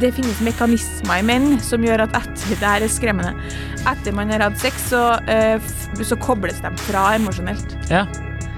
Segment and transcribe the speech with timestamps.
[0.00, 3.32] det finnes mekanismer i menn som gjør at etter det her er skremmende.
[3.86, 7.76] Etter man har hatt sex, så, eh, f- så kobles de fra emosjonelt.
[7.92, 8.04] Ja,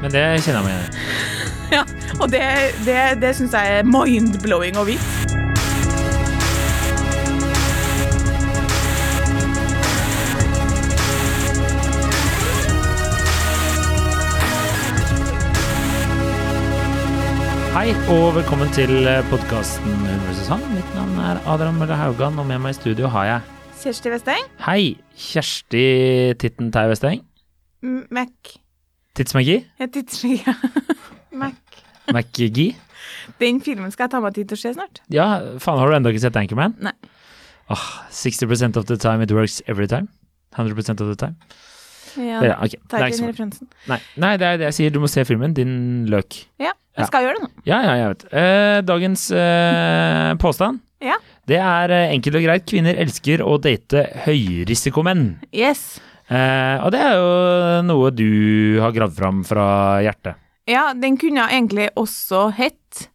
[0.03, 1.46] men det kjenner jeg meg igjen i.
[1.69, 1.82] Ja,
[2.16, 2.40] og det,
[2.87, 5.18] det, det syns jeg er mind-blowing å vite.
[17.89, 18.91] Hei og velkommen til
[19.30, 20.48] podkasten Hun vs.
[20.75, 23.46] Mitt navn er Adrian Mølle Haugan, og med meg i studio har jeg
[23.80, 25.85] Kjersti Westeng, Hei, Kjersti
[26.36, 27.22] Titten Tei Westeng.
[28.13, 28.50] Mac
[29.16, 29.57] Tidsmagi.
[29.80, 30.53] Ja, tidsmagi.
[31.40, 31.79] Mac.
[32.12, 32.66] Mac-gi?
[33.41, 35.00] Den filmen skal jeg ta meg tid til å se snart.
[35.08, 36.77] Ja, faen, har du ennå ikke sett Anchorman?
[36.84, 36.92] Nei.
[37.72, 40.12] Åh, 60% of the time it works every time.
[40.61, 41.41] 100% of the time.
[42.20, 42.84] Ja, Ja, okay.
[42.92, 43.72] Tar ikke den referansen.
[43.89, 44.92] Nei, nei, det er det jeg sier.
[44.92, 45.56] Du må se filmen.
[45.56, 46.42] Din løk.
[46.61, 46.77] Ja.
[46.98, 47.50] Jeg skal gjøre det nå.
[47.69, 48.25] Ja, ja, jeg vet.
[48.42, 51.16] Eh, dagens eh, påstand, Ja.
[51.47, 52.66] det er eh, enkelt og greit.
[52.69, 55.24] Kvinner elsker å date høyrisikomenn.
[55.55, 56.00] Yes.
[56.28, 57.28] Eh, og det er jo
[57.88, 58.27] noe du
[58.82, 59.68] har gravd fram fra
[60.05, 60.36] hjertet.
[60.68, 63.06] Ja, den kunne egentlig også hett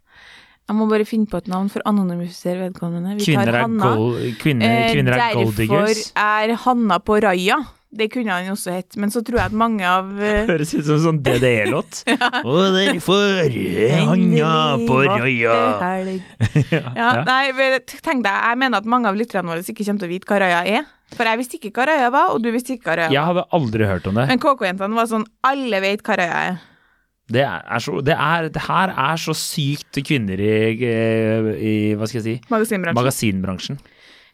[0.63, 3.17] Jeg må bare finne på et navn for å anonymisere vedkommende.
[3.19, 5.99] Vi tar Kvinner er, gold, kvinner, Eh, kvinner er gold diggers.
[6.15, 7.57] Derfor er Hanna på raia.
[7.93, 10.85] Det kunne han også hett, men så tror jeg at mange av eh, Høres ut
[10.87, 11.99] som en sånn DDE-låt.
[12.41, 14.53] Og derfor handa
[14.87, 15.57] på røya.
[16.97, 20.13] Ja, nei, tenk deg, jeg mener at mange av lytterne våre ikke kommer til å
[20.13, 20.87] vite hva røya er.
[21.13, 23.15] For jeg visste ikke hva røya var, og du visste ikke hva røya var.
[23.19, 24.25] Jeg hadde aldri hørt om det.
[24.31, 26.57] Men KK-jentene var sånn Alle vet hva røya er.
[27.33, 30.49] Det, er så, det, er, det her er så sykt kvinner i,
[30.83, 32.99] i hva skal jeg si, Magasinbransjen.
[32.99, 33.79] magasinbransjen.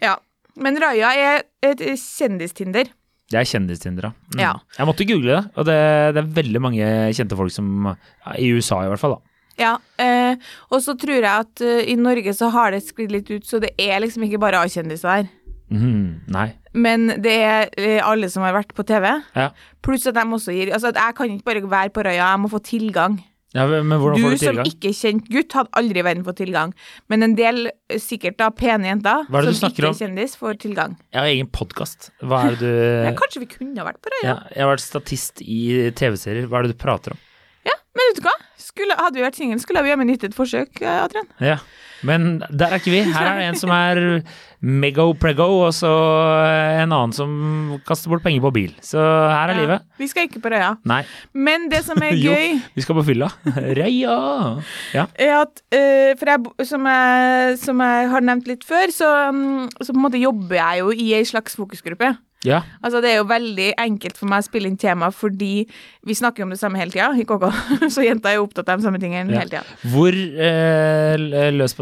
[0.03, 0.15] ja.
[0.59, 2.89] Men Raja er et kjendistinder.
[3.29, 4.13] Det er kjendistindere.
[4.33, 4.35] ja.
[4.35, 4.41] Mm.
[4.41, 4.53] Ja.
[4.77, 5.79] Jeg måtte google det, og det,
[6.15, 7.91] det er veldig mange kjente folk som
[8.35, 9.25] I USA i hvert fall, da.
[9.59, 10.39] Ja, eh,
[10.71, 13.59] og så tror jeg at uh, i Norge så har det sklidd litt ut, så
[13.59, 15.27] det er liksom ikke bare A-kjendiser her.
[15.69, 16.47] Mm, nei.
[16.73, 19.05] Men det er eh, alle som har vært på TV.
[19.35, 19.49] Ja.
[19.85, 22.41] Pluss at de også gir Altså, at jeg kan ikke bare være på Røya, jeg
[22.41, 23.19] må få tilgang.
[23.57, 26.73] Ja, Du får du som ikke kjent gutt, hadde aldri i verden fått tilgang.
[27.09, 30.59] Men en del, eh, sikkert da, pene jenter er du som ikke er kjendis, får
[30.61, 30.93] tilgang.
[31.09, 32.11] Jeg har egen podkast.
[32.21, 32.75] Hva er det
[33.07, 36.45] Ja, kanskje vi kunne ha vært på det, ja, Jeg har vært statist i TV-serier.
[36.45, 37.23] Hva er det du prater om?
[37.65, 38.35] Ja, men vet du hva?
[38.69, 41.27] Skulle, hadde vi vært single, skulle vi hjemme nytt et forsøk, eh, Adrian.
[41.41, 41.57] Ja.
[42.07, 43.01] Men der er ikke vi.
[43.11, 43.99] Her er det en som er
[44.59, 45.89] mego-prego, og så
[46.83, 47.31] en annen som
[47.87, 48.73] kaster bort penger på bil.
[48.83, 49.85] Så her er Ja, livet.
[49.99, 50.73] Vi skal ikke på Røya.
[50.89, 51.01] Nei,
[51.33, 52.59] Men det som er gøy Jo.
[52.75, 53.29] vi skal på fylla.
[53.79, 54.17] Røya!
[54.95, 55.05] Ja.
[55.17, 59.93] at uh, For jeg, som, jeg, som jeg har nevnt litt før, så, mm, så
[59.93, 62.17] på en måte jobber jeg jo i ei slags fokusgruppe.
[62.45, 62.61] ja.
[62.83, 65.65] Altså Det er jo veldig enkelt for meg å spille inn tema fordi
[66.07, 67.49] vi snakker om det samme hele tida i KK.
[67.95, 69.41] Så jenter er jo opptatt av de samme tingene Ja.
[69.43, 69.63] hele tida.
[69.91, 71.33] Hvor eh, l-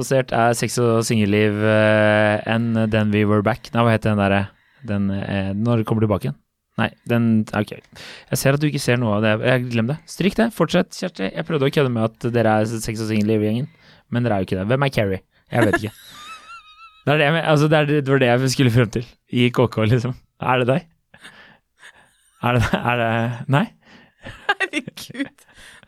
[0.08, 3.70] løsbasert er sex og singelliv uh, enn Then We Were Back?
[3.74, 4.48] Nei, hva heter den derre
[4.88, 6.38] den, eh, Når kommer du tilbake igjen?
[6.78, 7.74] Nei, den Ok.
[7.74, 9.34] Jeg ser at du ikke ser noe av det.
[9.44, 9.98] Jeg Glem det.
[10.08, 10.52] Stryk det.
[10.54, 11.32] Fortsett, Kjersti.
[11.34, 13.68] Jeg prøvde å kødde med at dere er sex og singelliv-gjengen,
[14.14, 14.68] men dere er jo ikke det.
[14.70, 15.22] Hvem er Carrie?
[15.52, 15.96] Jeg vet ikke.
[17.08, 19.46] Det, er det, jeg altså, det, er, det var det jeg skulle frem til i
[19.56, 20.16] KK, liksom.
[20.44, 20.90] Er det deg?
[22.44, 23.12] Er det Er det
[23.48, 23.62] Nei?
[24.28, 25.46] Herregud.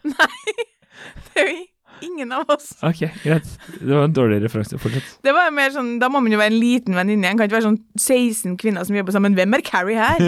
[0.07, 0.53] Nei.
[1.28, 1.57] Det er jo
[2.06, 2.72] ingen av oss.
[2.86, 3.50] Ok, greit.
[3.80, 4.80] Det var en dårlig referanse.
[4.82, 5.18] Fortsett.
[5.26, 7.40] Det var mer sånn, Da må man jo være en liten venninne igjen.
[7.40, 9.38] Kan ikke være sånn 16 kvinner som jobber sammen.
[9.38, 10.20] Hvem er Carrie her?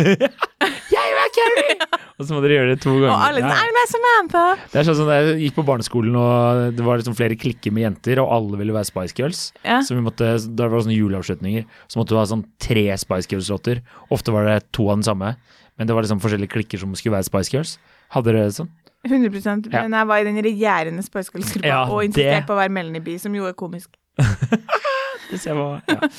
[0.96, 2.02] Jeg er Carrie!
[2.22, 3.14] og så må dere gjøre det to ganger.
[3.16, 4.42] Og alle sånn men jeg er Samantha.
[4.72, 7.88] Det er sånn som jeg gikk på barneskolen og det var liksom flere klikker med
[7.88, 9.42] jenter, og alle ville være Spice Girls.
[9.66, 9.80] Ja.
[9.86, 13.32] Så vi måtte, da var det sånne juleavslutninger, så måtte du ha sånn tre Spice
[13.32, 13.82] Girls-låter.
[14.14, 15.34] Ofte var det to av den samme,
[15.80, 17.74] men det var liksom forskjellige klikker som skulle være Spice Girls.
[18.14, 18.70] Hadde dere det sånn?
[19.04, 19.82] 100 Ja.
[19.84, 21.32] Men jeg var i den regjerende Spice
[21.64, 23.90] Ja, og insisterte på å være Melanie som jo er komisk.
[25.32, 26.10] det ser man, ja.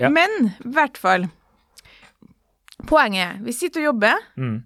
[0.00, 0.08] Ja.
[0.08, 0.30] Men
[0.64, 1.28] i hvert fall
[2.88, 4.62] Poenget er, vi sitter og jobber, Mm.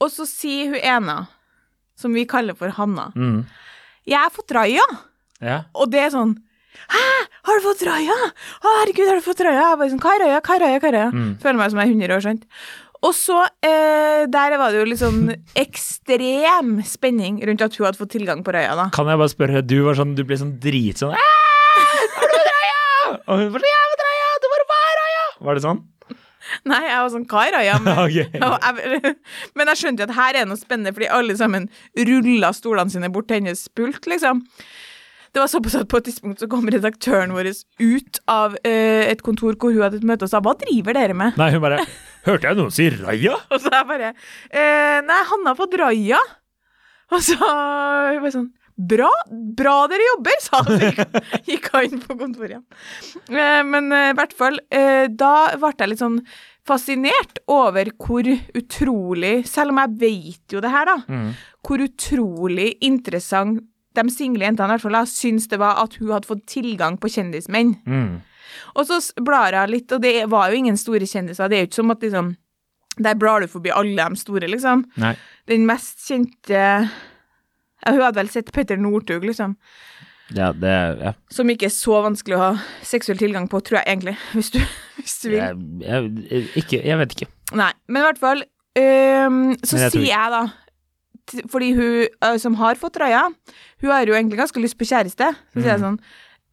[0.00, 1.16] og så sier hun ena,
[1.96, 3.44] som vi kaller for Hanna, Mm.
[4.06, 4.98] 'Jeg har fått raia'.
[5.42, 5.64] ja.
[5.74, 6.34] Og det er sånn
[6.88, 8.32] 'Hæ, har du fått raia?'
[8.62, 10.80] 'Å, herregud, har du fått raia?' Jeg bare sånn 'Hva er raia, hva er raia,
[10.80, 11.38] hva er raia?' Mm.
[11.42, 12.44] Føler meg som jeg er 100 år, sant.
[13.06, 15.28] Og så, eh, der var det jo sånn
[15.64, 18.74] ekstrem spenning rundt at hun hadde fått tilgang på Røya.
[18.78, 18.88] da.
[18.94, 21.28] Kan jeg bare spørre, du var sånn, du ble sånn dritsånn «Æ,
[21.78, 22.80] Har du røya?
[23.28, 25.24] Og hun var sånn, jeg har røya, du bare, hva er røya?
[25.46, 25.84] Var det sånn?
[26.64, 27.74] Nei, jeg var sånn 'Hva er Røya?
[27.84, 27.98] Men,
[28.64, 29.14] jeg,
[29.58, 31.68] men jeg skjønte jo at her er noe spennende, fordi alle sammen
[32.08, 34.40] rulla stolene sine bort til hennes pult, liksom.
[35.32, 39.20] Det var såpass at på et tidspunkt så kom redaktøren vår ut av uh, et
[39.22, 41.80] kontor hvor hun hadde et møte og sa 'Hva driver dere med?' Nei, hun bare,
[42.24, 45.76] hørte jeg noen si Raja?' Og så er jeg bare uh, Nei, han har fått
[45.78, 46.22] Raja'.
[47.12, 49.08] Og så hun bare sånn Bra,
[49.58, 50.78] bra dere jobber, sa hun.
[50.78, 52.62] Gikk- Gikk inn på kontoret igjen.
[53.26, 54.60] Eh, Men i hvert fall,
[55.10, 56.20] da ble jeg litt sånn
[56.68, 58.22] fascinert over hvor
[58.54, 61.32] utrolig, selv om jeg vet jo det her, da, Mm.
[61.66, 63.64] hvor utrolig interessant
[63.98, 67.10] de single jentene i hvert fall syns det var at hun hadde fått tilgang på
[67.12, 67.76] kjendismenn.
[67.88, 68.18] Mm.
[68.78, 71.50] Og så blar jeg litt, og det var jo ingen store kjendiser.
[71.50, 72.36] Det er jo ikke som at liksom
[72.98, 74.84] Der blar du forbi alle de store, liksom.
[74.98, 75.14] Nei.
[75.46, 79.54] Den mest kjente ja, Hun hadde vel sett Petter Northug, liksom.
[80.34, 81.12] Ja, det ja.
[81.32, 82.50] Som ikke er så vanskelig å ha
[82.84, 84.16] seksuell tilgang på, tror jeg egentlig.
[84.34, 84.58] Hvis du,
[84.98, 85.38] hvis du vil.
[85.38, 87.28] Jeg, jeg, ikke, jeg vet ikke.
[87.56, 90.42] Nei, men i hvert fall øh, Så jeg sier jeg da
[91.50, 93.26] Fordi hun øh, som har fått røya,
[93.80, 95.34] hun har jo egentlig ganske lyst på kjæreste.
[95.52, 95.86] Så sier jeg Mm.
[95.86, 96.00] sånn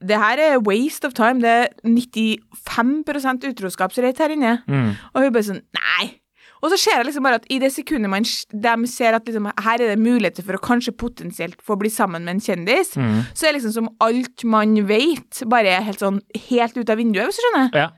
[0.06, 1.40] Det her er waste of time.
[1.42, 4.54] Det er 95 utroskapsrate her inne.
[4.68, 4.94] Mm.
[5.14, 6.20] Og hun bare sånn Nei.
[6.64, 9.52] Og så ser jeg liksom bare at i det sekundet man de ser at liksom,
[9.62, 13.22] her er det muligheter for å kanskje potensielt få bli sammen med en kjendis, Mm.
[13.36, 16.98] så er det liksom som alt man vet, bare er helt sånn helt ut av
[16.98, 17.70] vinduet, hvis du skjønner.
[17.76, 17.90] Ja.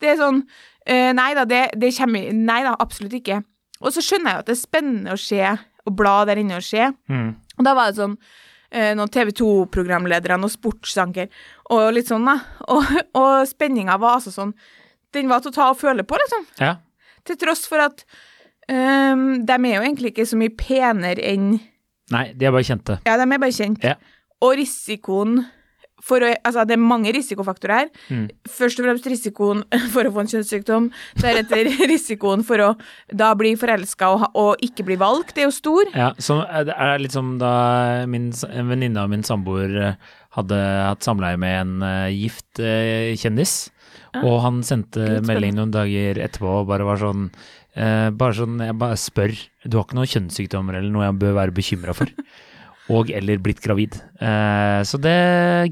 [0.00, 0.42] Det er sånn
[0.86, 3.42] eh, Nei da, det, det kommer Nei da, absolutt ikke.
[3.82, 6.58] Og så skjønner jeg jo at det er spennende å se, og bla der inne
[6.60, 6.88] og se.
[7.10, 7.30] Mm.
[7.58, 8.16] Og da var det sånn
[8.72, 11.28] eh, noen TV 2-programledere, noen sportsanker,
[11.74, 12.38] og litt sånn, da.
[12.72, 14.52] Og, og spenninga var altså sånn
[15.12, 16.46] Den var til å ta og føle på, liksom.
[16.62, 16.76] ja.
[17.28, 18.00] Til tross for at
[18.66, 21.52] um, de er jo egentlig ikke så mye penere enn
[22.12, 22.96] Nei, de er bare kjente.
[23.06, 23.84] Ja, de er bare kjent.
[23.86, 23.94] Ja.
[24.44, 25.38] Og risikoen
[26.10, 27.90] å Altså, det er mange risikofaktorer her.
[28.10, 28.26] Mm.
[28.48, 29.62] Først og fremst risikoen
[29.94, 30.88] for å få en kjønnssykdom.
[31.22, 32.70] Deretter risikoen for å
[33.12, 35.34] da bli forelska og, og ikke bli valgt.
[35.36, 35.92] Det er jo stor.
[35.94, 37.52] Ja, så er det litt som da
[38.10, 43.12] min, en venninne av min samboer eh, hadde hatt samleie med en uh, gift uh,
[43.20, 43.66] kjendis,
[44.22, 48.76] og han sendte melding noen dager etterpå og bare var sånn uh, Bare sånn, jeg
[48.80, 49.34] bare spør,
[49.64, 52.12] du har ikke noen kjønnssykdommer eller noe jeg bør være bekymra for?
[52.90, 53.94] Og eller blitt gravid.
[54.18, 55.14] Eh, så det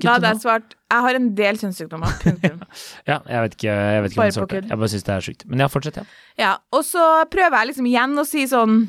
[0.02, 2.14] Da hadde jeg svart jeg har en del kjønnssykdommer.
[3.10, 4.62] Ja, jeg vet ikke, jeg vet ikke om jeg svarte.
[4.66, 5.44] Jeg bare syns det er sjukt.
[5.50, 6.04] Men ja, fortsett, ja.
[6.38, 8.80] Ja, og så prøver jeg liksom igjen å si sånn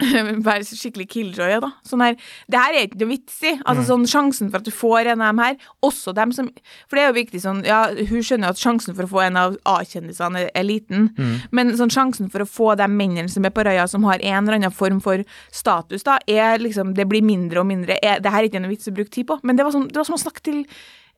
[0.48, 1.68] Være skikkelig killjoy, da.
[1.86, 2.16] Sånn her
[2.50, 3.52] Det her er ikke noe vits i.
[3.68, 6.48] Altså sånn sjansen for at du får en av dem her, også dem som
[6.88, 9.38] For det er jo viktig sånn Ja, hun skjønner at sjansen for å få en
[9.40, 11.10] av A-kjendisene er, er liten,
[11.54, 14.42] men sånn sjansen for å få de mennene som er på røya, som har en
[14.42, 15.22] eller annen form for
[15.52, 17.98] status, da, er liksom Det blir mindre og mindre.
[18.02, 19.38] Er, det her er ikke noe vits å bruke tid på.
[19.42, 20.60] Men det var, sånn, det var som å snakke til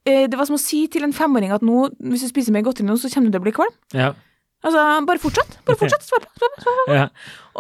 [0.06, 2.65] eh, Det var som å si til en femåring at nå, hvis du spiser mer
[2.67, 3.75] godteri nå, så kommer du til å bli kvalm.
[3.97, 4.12] Ja.
[4.64, 5.58] Altså, bare fortsett.
[5.69, 6.06] Bare fortsett.
[6.06, 6.96] Svar på, svar på, svar på.
[6.96, 7.08] ja.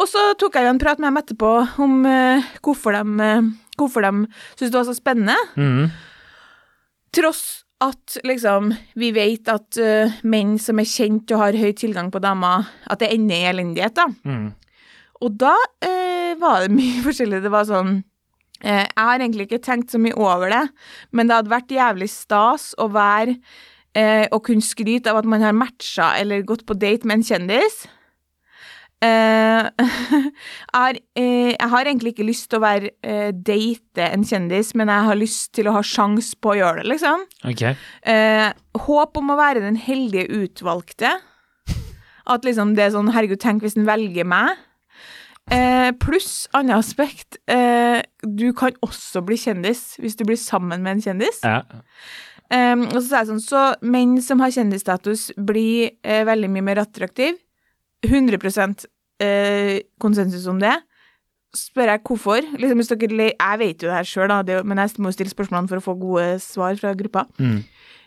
[0.00, 1.52] Og så tok jeg jo en prat med dem etterpå
[1.84, 4.12] om uh, hvorfor de, uh, hvorfor de
[4.56, 5.36] syntes det var så spennende.
[5.54, 5.92] Mm.
[7.14, 7.44] Tross
[7.84, 12.22] at liksom vi vet at uh, menn som er kjent og har høy tilgang på
[12.24, 14.08] damer, at det ender i elendighet, da.
[14.24, 14.52] Mm.
[15.24, 15.54] Og da
[15.84, 17.42] eh, var det mye forskjellig.
[17.44, 17.96] Det var sånn
[18.62, 20.64] eh, Jeg har egentlig ikke tenkt så mye over det,
[21.12, 23.38] men det hadde vært jævlig stas å være
[23.96, 27.26] eh, Å kunne skryte av at man har matcha eller gått på date med en
[27.26, 27.84] kjendis.
[29.04, 29.68] Eh,
[30.72, 34.92] har, eh, jeg har egentlig ikke lyst til å være eh, date en kjendis, men
[34.92, 37.26] jeg har lyst til å ha sjans på å gjøre det, liksom.
[37.52, 37.76] Okay.
[38.08, 38.50] Eh,
[38.86, 41.16] håp om å være den heldige utvalgte.
[42.24, 44.54] At liksom det er sånn Herregud, tenk hvis den velger meg.
[45.52, 47.36] Eh, Pluss annet aspekt.
[47.50, 51.42] Eh, du kan også bli kjendis hvis du blir sammen med en kjendis.
[51.44, 51.60] Ja.
[52.54, 56.66] Eh, og så sa jeg sånn, så menn som har kjendisstatus, blir uh, veldig mye
[56.70, 57.38] mer attraktive.
[58.04, 60.74] 100 uh, konsensus om det.
[61.56, 62.46] Spør jeg hvorfor.
[62.60, 64.34] Liksom, dere, jeg vet jo det her sjøl,
[64.66, 67.26] men jeg må jo stille spørsmålene for å få gode svar fra gruppa.
[67.38, 67.62] Mm.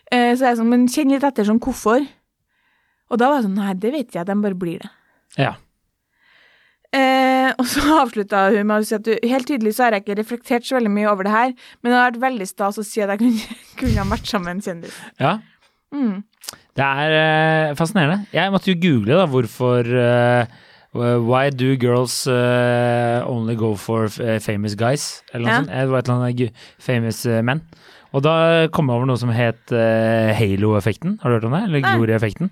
[0.08, 2.04] Uh, så jeg sånn, men kjenn litt etter sånn hvorfor.
[3.08, 4.92] Og da var jeg sånn, nei, det vet jeg, de bare blir det.
[5.40, 5.56] ja.
[7.58, 10.18] Og så avslutta hun med å si at du, helt tydelig så har jeg ikke
[10.20, 13.02] reflektert så veldig mye over det her, men det har vært veldig stas å si
[13.04, 14.96] at jeg kunne, kunne ha matcha med en kjendis.
[15.18, 15.36] Ja.
[15.94, 16.22] Mm.
[16.78, 18.28] Det er eh, fascinerende.
[18.36, 20.56] Jeg måtte jo google da, hvorfor eh,
[20.98, 24.08] Why do girls eh, only go for
[24.40, 25.22] famous guys?
[25.34, 25.58] Eller noe Ja.
[25.60, 25.74] sånt.
[25.74, 27.60] Det var et eller annet famous menn.
[28.16, 28.34] Og da
[28.72, 31.18] kom jeg over noe som het eh, halo-effekten.
[31.20, 31.60] Har du hørt om det?
[31.68, 31.92] Eller Nei.
[31.98, 32.48] glory-effekten?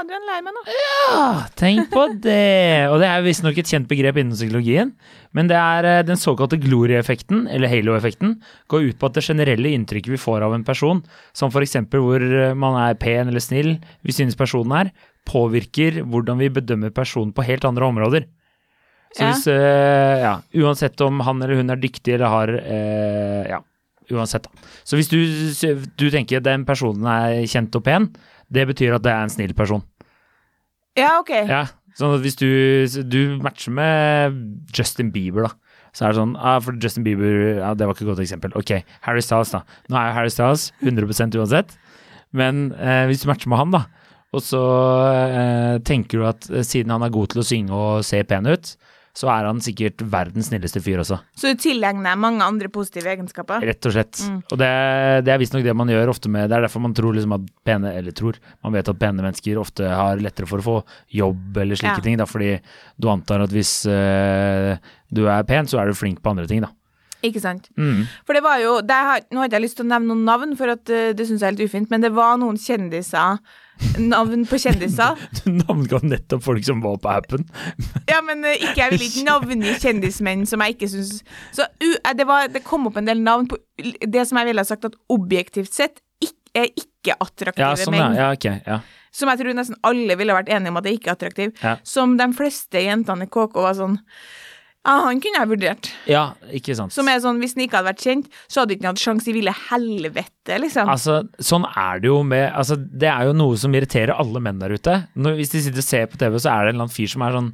[0.00, 0.74] Adrian lære meg noe?
[0.78, 1.22] Ja,
[1.58, 2.88] tenk på det!
[2.92, 4.92] Og det er visstnok et kjent begrep innen psykologien.
[5.36, 8.36] Men det er eh, den såkalte glory-effekten, eller halo-effekten,
[8.72, 11.02] går ut på at det generelle inntrykket vi får av en person,
[11.36, 11.76] som f.eks.
[11.92, 13.74] hvor eh, man er pen eller snill,
[14.06, 14.92] vi synes personen er,
[15.28, 18.28] påvirker hvordan vi bedømmer personen på helt andre områder.
[19.16, 19.32] Så Ja.
[19.32, 23.60] hvis, eh, ja, uansett om han eller hun er dyktig eller har eh, Ja,
[24.12, 24.68] uansett, da.
[24.88, 25.18] Så hvis du,
[26.00, 28.10] du tenker den personen er kjent og pen,
[28.54, 29.84] det betyr at det er en snill person.
[30.98, 31.32] Ja, ok.
[31.46, 31.64] Ja,
[31.98, 32.48] sånn at hvis du,
[33.06, 34.38] du matcher med
[34.74, 35.54] Justin Bieber, da,
[35.96, 38.52] Så er det sånn ah, For Justin Bieber, ja, det var ikke et godt eksempel.
[38.58, 38.74] Ok,
[39.06, 39.62] Harry Styles, da.
[39.88, 41.78] Nå er jo Harry Styles 100% uansett.
[42.36, 43.86] Men eh, hvis du matcher med han, da,
[44.36, 44.60] og så
[45.32, 48.48] eh, tenker du at eh, siden han er god til å synge og se pen
[48.50, 48.74] ut,
[49.18, 51.16] så er han sikkert verdens snilleste fyr også.
[51.34, 53.64] Så du tilegner deg mange andre positive egenskaper?
[53.66, 54.20] Rett og slett.
[54.22, 54.36] Mm.
[54.46, 54.68] Og det,
[55.26, 57.48] det er visstnok det man gjør ofte med Det er derfor man tror liksom at
[57.66, 60.76] pene Eller tror, man vet at pene mennesker ofte har lettere for å få
[61.18, 62.04] jobb eller slike Ja.
[62.04, 62.18] ting.
[62.20, 62.52] Da, fordi
[63.00, 64.78] du antar at hvis eh,
[65.10, 66.70] du er pen, så er du flink på andre ting, da.
[67.26, 67.68] Ikke sant?
[67.76, 68.04] Mm.
[68.26, 70.52] For det var jo det har, Nå hadde jeg lyst til å nevne noen navn,
[70.58, 73.40] for at eh, det syns jeg er litt ufint, men det var noen kjendiser
[74.02, 75.18] Navn på kjendiser.
[75.38, 77.44] Du navnga nettopp folk som var på appen.
[78.10, 81.20] Ja, men eh, ikke, jeg vil ikke navngi kjendismenn som jeg ikke syns
[81.54, 84.50] Så u, eh, det, var, det kom opp en del navn på det som jeg
[84.50, 88.08] ville ha sagt at objektivt sett ikke, er ikke-attraktive Ja, sånn, ja.
[88.08, 88.18] menn.
[88.18, 88.30] ja.
[88.34, 88.80] okay, Ja.
[89.14, 91.54] Som jeg tror nesten alle ville vært enige om at det ikke er attraktiv.
[91.62, 91.76] Ja.
[91.86, 93.96] Som de fleste jentene i KK var sånn
[94.88, 95.88] Ja, han kunne jeg vurdert.
[96.08, 96.22] ja,
[96.56, 96.94] ikke sant.
[96.96, 99.28] Som er sånn, Hvis han ikke hadde vært kjent, så hadde han ikke hatt sjanse
[99.28, 100.88] i ville helvete, liksom.
[100.88, 104.62] Altså, sånn er det jo med altså, Det er jo noe som irriterer alle menn
[104.62, 104.94] der ute.
[105.14, 107.12] Når, hvis de sitter og ser på TV, så er det en eller annen fyr
[107.12, 107.52] som er sånn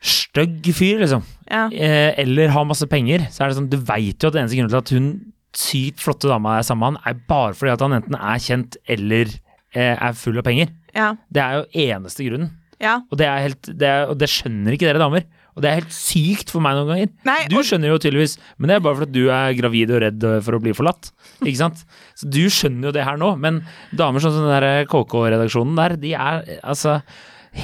[0.00, 1.24] stygg fyr, liksom.
[1.50, 1.66] Ja.
[1.68, 3.26] Eh, eller har masse penger.
[3.30, 5.10] Så er det sånn, du veit jo at det eneste grunnen til at hun
[5.56, 8.78] sykt flotte dama er sammen med han, er bare fordi at han enten er kjent
[8.90, 9.28] eller
[9.74, 10.72] eh, er full av penger.
[10.96, 11.12] Ja.
[11.30, 12.52] Det er jo eneste grunnen.
[12.80, 13.00] ja.
[13.10, 15.26] Og det, er helt, det, er, og det skjønner ikke dere damer.
[15.56, 17.12] Og det er helt sykt for meg noen ganger.
[17.26, 20.26] Nei, Du skjønner jo tydeligvis, men det er bare fordi du er gravid og redd
[20.46, 21.10] for å bli forlatt.
[21.42, 21.82] Ikke sant?
[22.18, 23.62] Så du skjønner jo det her nå, men
[23.96, 27.00] damer sånn som den der KK-redaksjonen der, de er altså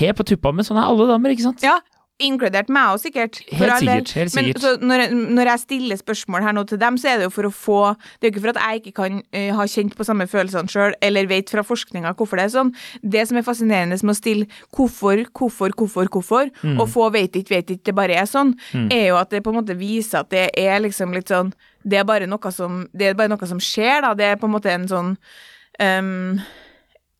[0.01, 1.63] helt på tuppa med sånn er alle damer, ikke sant?
[1.63, 1.79] Ja,
[2.23, 3.39] inkludert meg òg, sikkert.
[3.53, 4.63] Helt sikkert, helt Men sikkert.
[4.63, 5.03] så når,
[5.37, 7.81] når jeg stiller spørsmål her nå til dem, så er det jo for å få
[8.17, 10.73] Det er jo ikke for at jeg ikke kan uh, ha kjent på samme følelsene
[10.73, 12.73] sjøl, eller vet fra forskninga hvorfor det er sånn.
[13.03, 16.81] Det som er fascinerende med å stille hvorfor, hvorfor, hvorfor, hvorfor, Mm.
[16.81, 18.55] og få vet ikke, vet ikke, det bare er sånn,
[18.91, 21.53] er jo at det på en måte viser at det er liksom litt sånn
[21.85, 24.15] Det er bare noe som, det er bare noe som skjer, da.
[24.15, 25.13] Det er på en måte en sånn
[25.81, 26.41] um,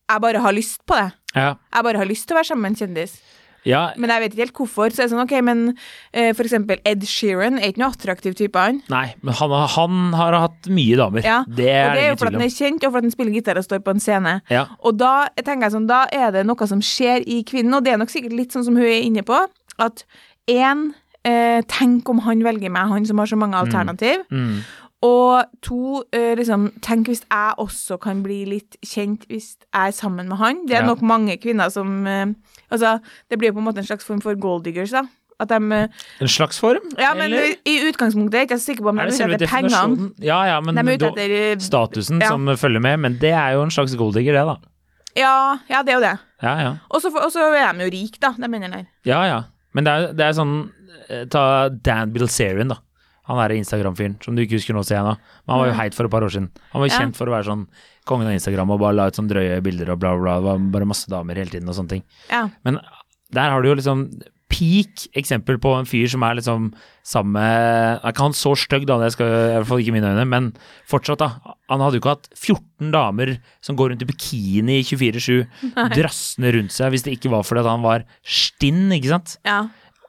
[0.09, 1.11] Jeg bare har lyst på det.
[1.35, 1.53] Ja.
[1.73, 3.17] Jeg bare har lyst til å være sammen med en kjendis.
[3.65, 3.91] Ja.
[3.97, 4.89] Men jeg vet ikke helt hvorfor.
[4.93, 5.77] Så er det sånn, ok, men
[6.13, 8.81] eh, for eksempel Ed Sheeran er ikke noe attraktiv type, han.
[8.89, 11.23] Nei, men han, har- han har hatt mye damer.
[11.25, 12.47] Ja, Det er og det er jo ingen fordi tvil han om.
[12.47, 14.41] er kjent, og fordi han spiller gitar og står på en scene.
[14.49, 14.65] Ja.
[14.83, 17.93] Og da tenker jeg sånn, da er det noe som skjer i kvinnen, og det
[17.93, 19.37] er nok sikkert litt sånn som hun er inne på,
[19.79, 20.05] at
[20.47, 20.93] én,
[21.25, 24.23] eh, tenk om han velger meg, han som har så mange alternativ.
[24.31, 24.61] Mm.
[25.05, 29.91] Og to, eh, liksom, tenk hvis jeg også kan bli litt kjent hvis jeg er
[29.93, 30.65] sammen med han.
[30.65, 30.87] Det er Ja.
[30.87, 32.25] nok mange kvinner som eh,
[32.71, 32.97] Altså,
[33.29, 35.05] det blir jo på en måte en slags form for gold diggers, da.
[35.39, 36.81] At de eh, En slags form?
[36.97, 37.51] Ja, men eller?
[37.69, 40.07] i utgangspunktet er jeg ikke sikker på om de Er ute etter pengene.
[40.25, 42.31] Ja, ja, men De er etter eh, statusen Ja.
[42.33, 44.57] som følger med, men det er jo en slags golddigger, det, da.
[45.17, 45.35] Ja,
[45.69, 46.15] ja, det er jo det.
[46.41, 46.73] Ja, ja.
[46.89, 48.89] Og så er de jo rike, da, de mennene der.
[49.05, 49.43] Ja, ja.
[49.73, 50.55] Men det er, det er sånn
[51.09, 52.81] eh, Ta Dan Bilzerian, da.
[53.27, 55.17] Han er Instagram-fyren som du ikke husker nå, ser jeg nå.
[55.19, 56.47] Men han var jo heit for et par år siden.
[56.71, 57.65] Han var jo kjent for å være sånn
[58.07, 60.39] kongen av Instagram og bare la ut sånn drøye bilder og bla, bla, bla.
[60.39, 62.07] Det var bare masse damer hele tiden og sånne ting.
[62.31, 62.47] Ja.
[62.67, 62.81] Men
[63.35, 64.07] der har du jo liksom
[64.47, 66.69] peak eksempel på en fyr som er liksom
[67.07, 70.11] sammen med Er ikke han så stygg, da, det skal i hvert fall ikke mine
[70.11, 70.49] øyne, men
[70.87, 71.55] fortsatt, da.
[71.71, 73.33] Han hadde jo ikke hatt 14 damer
[73.63, 75.43] som går rundt i bikini 24-7,
[75.97, 79.35] drassende rundt seg, hvis det ikke var fordi at han var stinn, ikke sant?
[79.47, 79.65] Ja.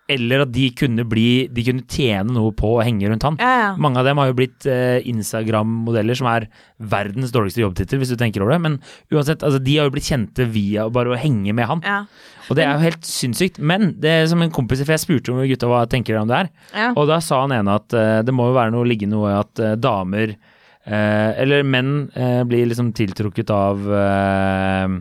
[0.08, 3.36] Eller at de kunne bli De kunne tjene noe på å henge rundt han.
[3.42, 3.68] Ja, ja.
[3.76, 6.46] Mange av dem har jo blitt eh, Instagram-modeller, som er
[6.80, 8.60] verdens dårligste jobbtittel, hvis du tenker over det.
[8.64, 8.78] Men
[9.12, 11.84] uansett, altså, de har jo blitt kjente via bare å henge med han.
[11.84, 12.00] ja.
[12.48, 13.58] Og det er jo helt sinnssykt.
[13.60, 16.30] Men det er som en kompis For jeg spurte om gutta hva tenker de om
[16.30, 16.48] det her.
[16.72, 16.86] ja.
[16.96, 19.36] Og da sa han ene at eh, det må jo være noe ligge noe i
[19.36, 24.96] at eh, damer eh, Eller menn eh, blir liksom tiltrukket av eh,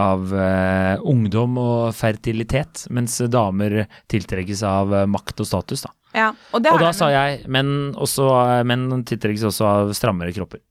[0.00, 5.84] av eh, ungdom og fertilitet, mens damer tiltrekkes av eh, makt og status.
[5.86, 5.92] Da.
[6.16, 6.28] ja.
[6.52, 10.62] Og, det Og da sa jeg menn, også, eh, menn tiltrekkes også av strammere kropper.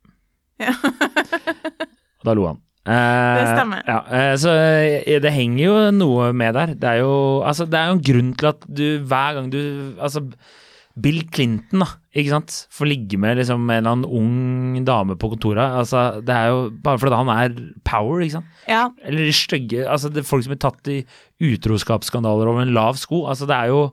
[0.59, 0.74] Ja.
[0.75, 2.59] Og da lo han.
[2.89, 3.83] Eh, Det stemmer.
[3.88, 6.74] Ja, eh, så eh, det henger jo noe med der.
[6.79, 7.13] Det er jo,
[7.45, 9.62] altså, det er jo en grunn til at du hver gang du
[10.00, 10.25] Altså,
[11.03, 11.88] Bill Clinton, da,
[12.18, 15.75] ikke sant, får ligge med liksom en eller annen ung dame på kontoret.
[15.82, 18.63] Altså, det er jo bare fordi han er power, ikke sant.
[18.70, 18.88] Ja.
[19.06, 21.01] Eller de stygge Altså, det er folk som er tatt i
[21.50, 23.25] utroskapsskandaler over en lav sko.
[23.32, 23.84] Altså, det er jo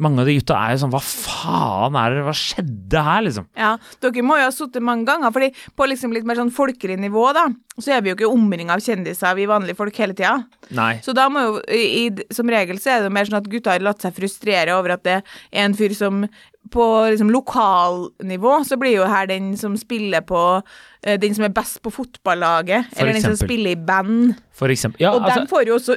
[0.00, 3.48] Mange av de gutta er jo sånn Hva faen er det Hva skjedde her, liksom?
[3.58, 6.96] Ja, dere må jo ha sittet mange ganger, fordi på liksom litt mer sånn folkelig
[7.02, 7.46] nivå, da,
[7.76, 10.38] så er vi jo ikke omringa av kjendiser, vi vanlige folk, hele tida.
[10.72, 10.94] Nei.
[11.04, 13.74] Så da må jo, i, som regel så er det jo mer sånn at gutta
[13.74, 16.24] har latt seg frustrere over at det er en fyr som
[16.72, 20.62] på liksom lokalnivå så blir jo her den som spiller på
[21.02, 24.34] den som er best på fotballaget, For eller den som spiller i band.
[24.54, 25.00] For eksempel.
[25.02, 25.96] Ja, Og altså, den får jo også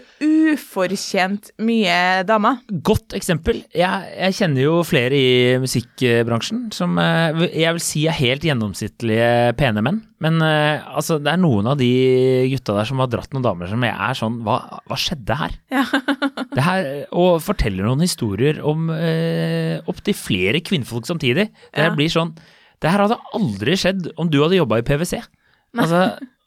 [0.56, 2.62] ufortjent mye damer.
[2.88, 3.60] Godt eksempel.
[3.76, 5.28] Jeg, jeg kjenner jo flere i
[5.62, 10.00] musikkbransjen som eh, jeg vil si er helt gjennomsnittlige pene menn.
[10.24, 11.90] Men eh, altså, det er noen av de
[12.54, 14.58] gutta der som har dratt noen damer som jeg er sånn Hva,
[14.88, 15.58] hva skjedde her?
[16.56, 21.50] Det her og forteller noen historier om eh, opptil flere kvinnfolk samtidig.
[21.76, 21.94] Det Ja.
[21.94, 22.34] blir sånn
[22.86, 25.18] Det her hadde aldri skjedd om du hadde jobba i PwC.
[25.82, 26.04] Altså,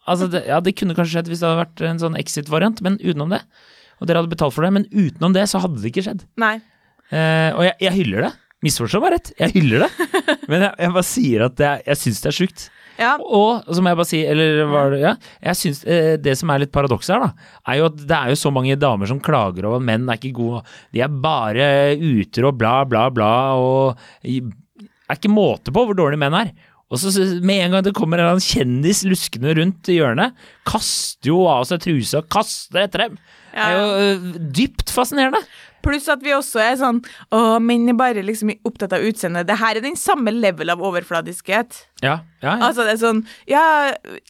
[0.09, 3.01] altså det, ja, det kunne kanskje skjedd hvis det hadde vært en sånn exit-variant, men
[3.03, 3.43] utenom det.
[3.99, 6.23] Og dere hadde betalt for det, men utenom det så hadde det ikke skjedd.
[6.39, 6.55] Nei.
[7.11, 8.33] Eh, og jeg, jeg hyller det.
[8.67, 10.07] Misforstå meg rett, jeg hyller det.
[10.51, 12.63] Men jeg, jeg bare sier at det, er- jeg syns det er sjukt.
[12.99, 15.13] Ja, Og så må jeg bare si, eller var det, ja,
[15.47, 18.33] jeg synes eh, det som er litt paradokset her, da, er jo at det er
[18.33, 20.65] jo så mange damer som klager over at menn er ikke gode,
[20.97, 23.31] de er bare utro og bla, bla, bla,
[23.63, 24.27] og
[25.09, 26.53] er ikke måte på hvor dårlige menn er.
[26.89, 27.13] Og så
[27.45, 30.37] med en gang det kommer en kjendis luskende rundt i hjørnet,
[30.69, 33.19] kaster jo av seg trusa og kaster etter dem.
[33.53, 35.43] Det er jo eh, dypt fascinerende.
[35.83, 36.99] Pluss at vi også er sånn
[37.35, 39.47] Å, menn er bare liksom opptatt av utseendet.
[39.49, 41.85] Det her er den samme level av overfladiskhet.
[42.03, 42.69] Ja, ja, ja.
[42.69, 43.21] Altså, det er sånn
[43.51, 43.63] Ja,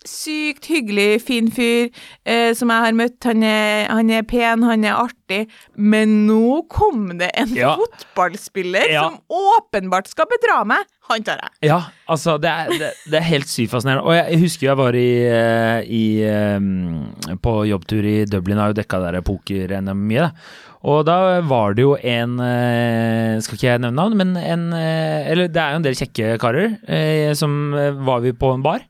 [0.09, 1.89] sykt hyggelig, fin fyr
[2.25, 3.19] eh, som jeg har møtt.
[3.29, 5.43] Han er, han er pen, han er artig.
[5.77, 7.75] Men nå kom det en Ja.
[7.77, 10.87] fotballspiller som åpenbart skal bedra meg.
[11.09, 11.69] Han tar jeg.
[11.71, 11.79] Ja,
[12.13, 14.05] altså det er, det, det er helt sykt fascinerende.
[14.05, 18.65] Og jeg, jeg husker jeg var i, eh, i eh, på jobbtur i Dublin, jeg
[18.67, 20.29] har jo dekka der poker-NM mye.
[20.29, 20.67] da.
[20.87, 25.27] Og da var det jo en eh, Skal ikke jeg nevne navn, men en eh,
[25.33, 27.75] Eller det er jo en del kjekke karer eh, som
[28.07, 28.85] var vi på en bar.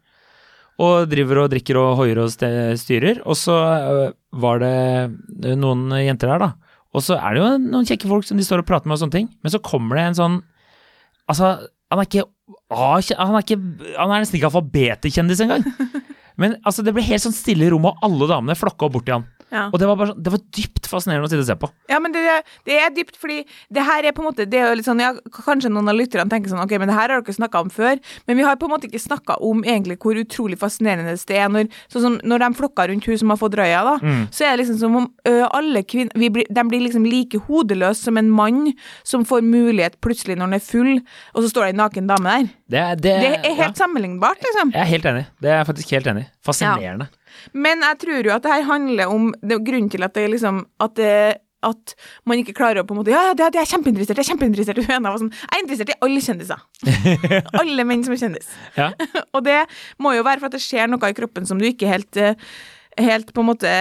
[0.78, 3.23] Og driver og drikker og hoier og styrer.
[3.26, 3.57] Og så
[4.30, 6.76] var det noen jenter der, da.
[6.95, 9.02] Og så er det jo noen kjekke folk som de står og prater med og
[9.02, 9.26] sånne ting.
[9.42, 10.38] Men så kommer det en sånn
[11.28, 11.50] Altså,
[11.90, 12.28] han er ikke
[12.73, 13.59] han er, ikke,
[13.99, 15.66] han er nesten ikke alfabetkjendis engang.
[16.40, 19.09] Men altså, det ble helt sånn stille i rommet, og alle damene flokka opp bort
[19.09, 19.26] til han.
[19.52, 19.69] Ja.
[19.73, 21.71] Og det var, bare sånn, det var dypt fascinerende å sitte og se på.
[21.88, 22.23] Ja, men det,
[22.69, 23.38] det er dypt, fordi
[23.73, 25.97] det her er på en måte Det er jo litt sånn, ja, Kanskje noen av
[25.97, 28.00] lytterne tenker sånn Ok, men det her har dere snakka om før.
[28.28, 31.49] Men vi har på en måte ikke snakka om egentlig hvor utrolig fascinerende det er
[31.52, 33.97] når, sånn som når de flokker rundt hun som har fått røya, da.
[34.02, 34.23] Mm.
[34.35, 37.41] Så er det liksom som om ø, alle kvinner vi blir, De blir liksom like
[37.49, 38.73] hodeløse som en mann
[39.06, 40.93] som får mulighet plutselig når han er full,
[41.34, 42.49] og så står det en naken dame der.
[42.69, 44.75] Det, det, Det er helt sammenlignbart, liksom.
[44.76, 45.25] jeg er helt enig.
[45.43, 46.26] Det er jeg faktisk helt enig.
[46.26, 46.32] i.
[46.45, 47.08] Fascinerende.
[47.52, 50.65] Men jeg tror jo at det her handler om det grunnen til at det liksom
[50.84, 51.13] at det
[51.67, 51.95] at
[52.28, 54.30] man ikke klarer å på en måte Ja, ja, det, det er kjempeinteressert, jeg er
[54.30, 54.80] kjempeinteressert.
[54.87, 56.65] Sånn Jeg er interessert i alle kjendiser.
[57.63, 58.50] alle menn som er kjendis.
[58.78, 58.91] Ja.
[59.34, 59.61] og det
[60.02, 62.50] må jo være for at det skjer noe i kroppen som du ikke helt eh,
[62.99, 63.73] Helt på en måte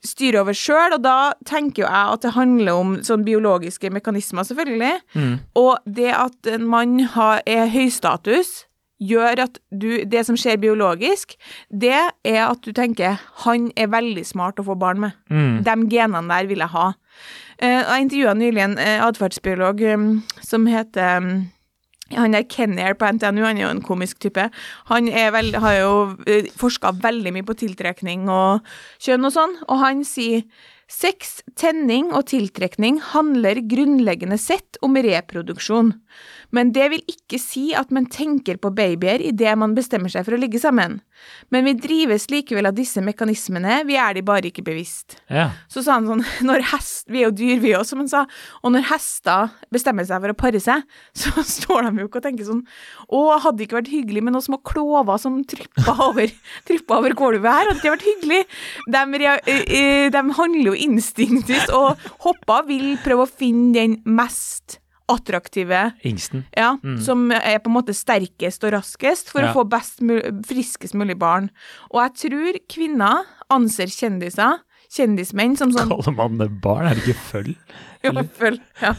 [0.00, 4.46] styrer over sjøl, og da tenker jo jeg at det handler om sånn biologiske mekanismer,
[4.48, 4.94] selvfølgelig.
[5.12, 5.34] Mm.
[5.60, 8.62] Og det at en mann har, er høystatus,
[9.02, 11.34] gjør at du Det som skjer biologisk,
[11.70, 15.16] det er at du tenker han er veldig smart å få barn med.
[15.30, 15.62] Mm.
[15.66, 16.92] De genene der vil jeg ha.
[17.58, 20.06] Eh, Jeg intervjua nylig en eh, atferdsbiolog um,
[20.42, 21.32] som heter um,
[22.12, 24.50] han der Kenner på NTNU, han er jo en komisk type.
[24.90, 28.66] Han er vel, har jo uh, forska veldig mye på tiltrekning og
[29.00, 30.44] kjønn og sånn, og han sier
[30.92, 35.94] sex, tenning og tiltrekning handler grunnleggende sett om reproduksjon.
[36.52, 40.36] Men det vil ikke si at man tenker på babyer idet man bestemmer seg for
[40.36, 40.98] å ligge sammen.
[41.54, 45.16] Men vi drives likevel av disse mekanismene, vi er de bare ikke bevisst.
[45.32, 45.50] Ja.
[45.72, 48.22] Så sa han sånn når hest, Vi er jo dyr, vi også, som han sa.
[48.62, 50.84] Og når hester bestemmer seg for å pare seg,
[51.22, 52.62] så står de jo ikke og tenker sånn
[53.08, 56.32] Å, hadde det ikke vært hyggelig med noen små klover som trippa over,
[56.68, 57.72] trippa over gulvet her?
[57.72, 58.42] Hadde det vært hyggelig?
[58.92, 59.02] De,
[60.12, 64.81] de handler jo instinktivt og hopper, vil prøve å finne den mest
[65.14, 66.44] attraktive Ingsten.
[66.56, 69.52] ja, som er på en måte sterkest og raskest for Ja.
[69.52, 70.00] å få best
[70.48, 71.50] friskest mulig barn.
[71.92, 74.58] Og jeg tror kvinner anser kjendiser,
[74.92, 76.86] kjendismenn, som sånn Kaller man det barn?
[76.90, 77.56] Er det ikke føll?
[78.02, 78.90] Ja, følg, ja.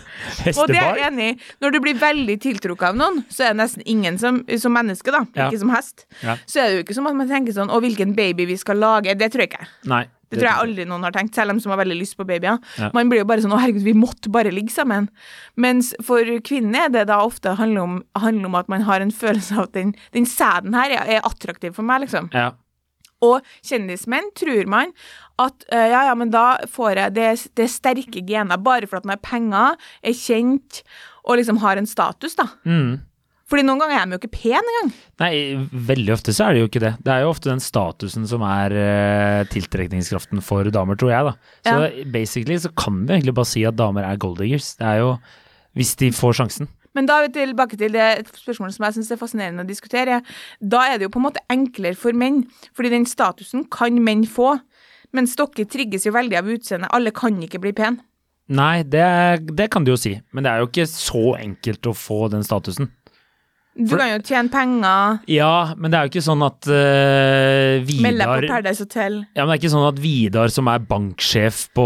[0.56, 1.40] Og det er jeg enig i.
[1.60, 5.12] Når du blir veldig tiltrukket av noen, så er det nesten ingen som, som menneske,
[5.12, 5.50] da, Ja.
[5.50, 6.06] ikke som hest.
[6.24, 6.38] Ja.
[6.48, 8.78] Så er det jo ikke som at man tenker sånn Å, hvilken baby vi skal
[8.80, 9.12] lage.
[9.20, 9.68] Det tror jeg ikke.
[9.92, 10.06] Nei.
[10.30, 12.26] Det tror jeg aldri noen har tenkt, selv om de som har veldig lyst på
[12.26, 12.58] babyer.
[12.80, 12.90] Ja.
[12.96, 15.10] Man blir jo bare sånn 'Å, herregud, vi måtte bare ligge sammen'.
[15.56, 19.12] Mens for kvinner er det da ofte handler om, handler om at man har en
[19.12, 22.30] følelse av at den, den sæden her er, er attraktiv for meg, liksom.
[22.34, 22.54] Ja.
[23.24, 24.92] Og kjendismenn tror man
[25.42, 29.00] at eh, ja, ja, men da får jeg det, det er sterke gener bare for
[29.00, 30.84] at man har penger, er kjent
[31.24, 32.50] og liksom har en status, da.
[32.68, 33.00] Mm.
[33.54, 34.88] Fordi noen ganger er de jo ikke pen engang.
[35.22, 35.34] Nei,
[35.92, 36.96] veldig ofte så er det jo ikke det.
[37.06, 41.34] Det er jo ofte den statusen som er uh, tiltrekningskraften for damer, tror jeg, da.
[41.70, 44.72] Så basically så kan vi egentlig bare si at damer er golddiggers.
[44.80, 45.12] Det er jo
[45.78, 46.72] hvis de får sjansen.
[46.98, 48.08] Men da er vi tilbake til det
[48.40, 50.20] spørsmålet som jeg syns er fascinerende å diskutere.
[50.58, 54.26] Da er det jo på en måte enklere for menn, fordi den statusen kan menn
[54.30, 54.56] få.
[55.14, 56.90] Mens dere trigges jo veldig av utseendet.
[56.94, 58.02] Alle kan ikke bli pen.
[58.54, 59.06] Nei, det,
[59.56, 62.44] det kan du jo si, men det er jo ikke så enkelt å få den
[62.46, 62.90] statusen.
[63.76, 68.22] Du kan jo tjene penger, Ja, men det er jo ikke sånn at uh, melde
[68.22, 69.16] deg på Paradise Hotel.
[69.34, 71.86] Ja, men det er ikke sånn at Vidar som er banksjef på,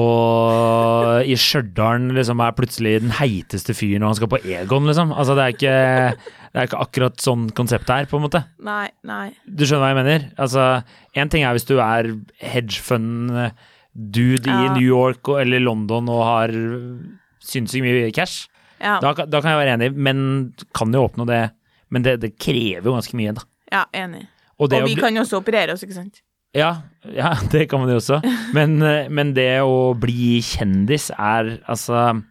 [1.24, 5.16] i Stjørdal, liksom er plutselig den heiteste fyren når han skal på Egon, liksom.
[5.16, 5.78] Altså, det er ikke,
[6.52, 8.44] det er ikke akkurat sånn konseptet er, på en måte.
[8.68, 9.32] Nei, nei.
[9.48, 10.28] Du skjønner hva jeg mener?
[10.44, 10.62] Altså,
[11.16, 12.12] én ting er hvis du er
[12.52, 16.52] hedgefund-dude i New York eller London og har
[17.48, 18.48] sinnssykt mye cash.
[18.82, 21.48] Ja, Da, kan- da kan jeg være enig, men kan jo oppnå det.
[21.94, 23.46] Men det, det krever jo ganske mye, da.
[23.72, 24.26] ja enig.
[24.58, 26.22] Og, det Og vi bli- kan jo også operere oss, ikke sant?
[26.58, 26.72] Ja,
[27.14, 28.22] ja, det kan man jo også.
[28.56, 32.22] Men, eh, men det å bli kjendis er altså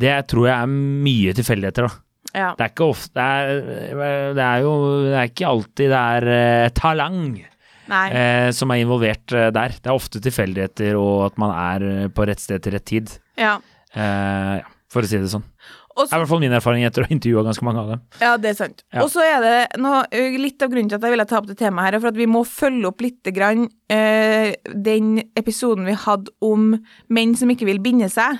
[0.00, 0.70] Det tror jeg er
[1.06, 2.04] mye tilfeldigheter, da.
[2.30, 2.50] Ja.
[2.54, 4.72] Det er ikke ofte Det er, det er jo
[5.08, 7.24] Det er ikke alltid det er uh, talang
[7.90, 9.74] eh, som er involvert uh, der.
[9.74, 13.10] Det er ofte tilfeldigheter og at man er eh, på rett sted til rett tid.
[13.40, 13.56] Ja.
[13.96, 15.42] Uh, ja, for å si det sånn.
[15.96, 17.88] Og Det er i hvert fall min erfaring etter å ha intervjua ganske mange av
[17.92, 18.02] dem.
[18.22, 18.84] Ja, det er sant.
[18.94, 19.02] Ja.
[19.02, 20.04] Og så er det noe,
[20.38, 22.20] litt av grunnen til at jeg ville ta opp det temaet her, er for at
[22.20, 26.72] vi må følge opp litt grann, eh, den episoden vi hadde om
[27.10, 28.38] menn som ikke vil binde seg.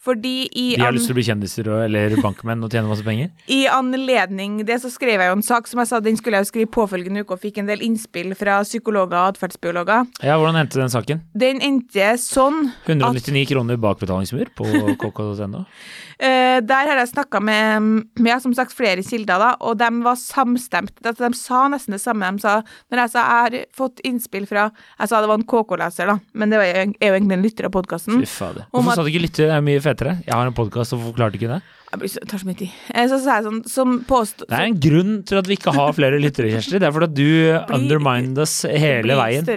[0.00, 3.04] Fordi i, De har lyst til å bli kjendiser og, eller bankmenn og tjene masse
[3.04, 3.28] penger.
[3.58, 6.46] i anledning det så skrev jeg jo en sak som jeg sa den skulle jeg
[6.46, 10.08] jo skrive påfølgende uke, og fikk en del innspill fra psykologer og atferdsbiologer.
[10.24, 11.20] Ja, hvordan endte den saken?
[11.36, 15.66] Den endte sånn 199 kroner bakbetalingsmur på kk.no.
[16.20, 17.86] Eh, der har jeg snakka med,
[18.20, 20.92] med som sagt flere kilder, da, og de var samstemt.
[21.00, 22.28] Altså, de sa nesten det samme.
[22.36, 22.58] De sa,
[22.92, 24.66] når jeg sa jeg har fått innspill fra
[24.98, 27.72] Jeg sa det var en KK-leser, da, men det er jo egentlig en lytter av
[27.72, 28.20] podkasten.
[28.20, 29.48] Hvorfor sa du ikke lytter?
[29.48, 30.16] Det er mye fetere.
[30.26, 31.60] Jeg har en podkast og forklarte ikke det.
[31.90, 32.74] Det tar så mye tid.
[32.94, 34.46] Eh, Så sa jeg sånn som påstå...
[34.50, 36.78] Det er en grunn til at vi ikke har flere lyttere, Kjersti.
[36.78, 39.50] Det er fordi at du undermined oss hele veien.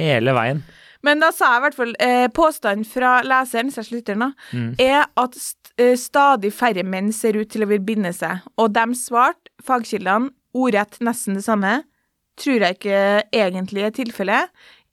[0.00, 0.62] Hele veien.
[1.04, 4.70] Men da sa jeg i hvert fall eh, påstanden fra leseren, særlig lytteren, Mm.
[4.80, 8.40] er at st eh, stadig færre menn ser ut til å ville binde seg.
[8.56, 11.82] Og de svarte, fagkildene, ordrett nesten det samme.
[12.40, 13.02] Tror jeg ikke
[13.36, 14.48] egentlig er tilfellet.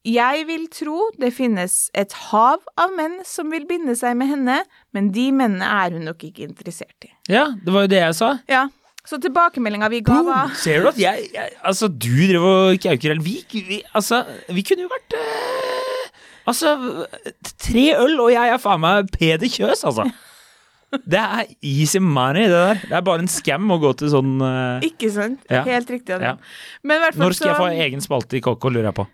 [0.08, 4.56] Jeg vil tro det finnes et hav av menn som vil binde seg med henne,
[4.98, 7.12] men de mennene er hun nok ikke interessert i.
[7.30, 8.32] Ja, det var jo det jeg sa.
[8.50, 8.64] Ja,
[9.06, 13.22] så tilbakemeldinga vi ga, var Ser du at jeg, jeg Altså, du drev og kauker
[13.26, 14.20] vi, vi, Altså,
[14.54, 16.04] vi kunne jo vært øh,
[16.52, 16.74] Altså,
[17.58, 20.06] tre øl, og jeg er faen meg Peder Kjøs, altså.
[20.92, 22.82] Det er easy money, det der.
[22.84, 25.40] Det er bare en scam å gå til sånn eh, Ikke sant?
[25.50, 25.62] Ja.
[25.70, 26.18] Helt riktig.
[26.20, 26.36] Ja.
[26.84, 29.08] Men i hvert fall Når skal jeg få egen spalte i KK, lurer jeg på.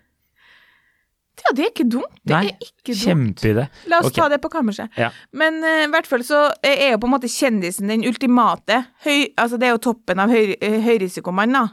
[1.44, 2.18] Ja, det er ikke dumt.
[2.26, 3.02] Det Nei, er ikke dumt.
[3.38, 3.66] Kjempeidé.
[3.90, 4.18] La oss okay.
[4.20, 4.92] ta det på kammerset.
[4.98, 5.10] Ja.
[5.36, 9.28] Men uh, i hvert fall så er jo på en måte kjendisen den ultimate høy,
[9.38, 11.64] Altså det er jo toppen av høy, eh, høyrisikomann, da.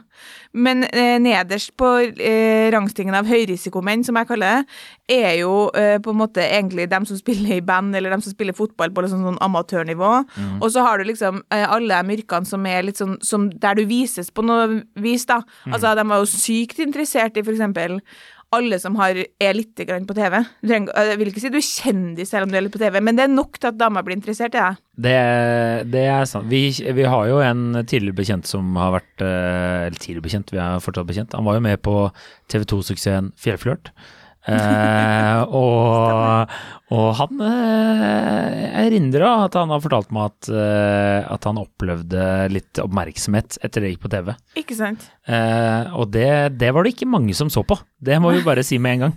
[0.56, 4.78] Men uh, nederst på uh, rangstingen av høyrisikomenn, som jeg kaller det,
[5.16, 5.68] er jo
[6.02, 9.04] på en måte egentlig dem som spiller i band, eller dem som spiller fotball på
[9.04, 10.08] liksom sånn amatørnivå.
[10.34, 10.56] Mm.
[10.58, 13.84] Og så har du liksom alle de yrkene som er litt sånn som Der du
[13.86, 15.38] vises på noe vis, da.
[15.62, 15.76] Mm.
[15.76, 18.00] Altså, de var jo sykt interessert i for eksempel
[18.56, 20.38] alle som har, er litt på TV.
[20.66, 22.98] Trenger, jeg vil ikke si du er kjendis selv om du er litt på TV,
[23.04, 24.82] men det er nok til at damer blir interessert i deg.
[25.06, 25.16] Det,
[25.92, 26.48] det er sant.
[26.50, 30.62] Vi, vi har jo en tidligere bekjent som har vært eh, Eller tidligere bekjent, vi
[30.62, 31.36] er fortsatt bekjent.
[31.36, 31.98] Han var jo med på
[32.52, 33.92] TV 2-suksessen Fjellflørt.
[34.46, 36.52] Eh, og,
[36.94, 42.78] og han eh, erindra at han har fortalt meg at, eh, at han opplevde litt
[42.82, 44.32] oppmerksomhet etter det gikk på TV.
[44.62, 45.08] Ikke sant?
[45.26, 46.28] Eh, og det,
[46.60, 47.78] det var det ikke mange som så på.
[47.98, 49.16] Det må vi bare si med en gang.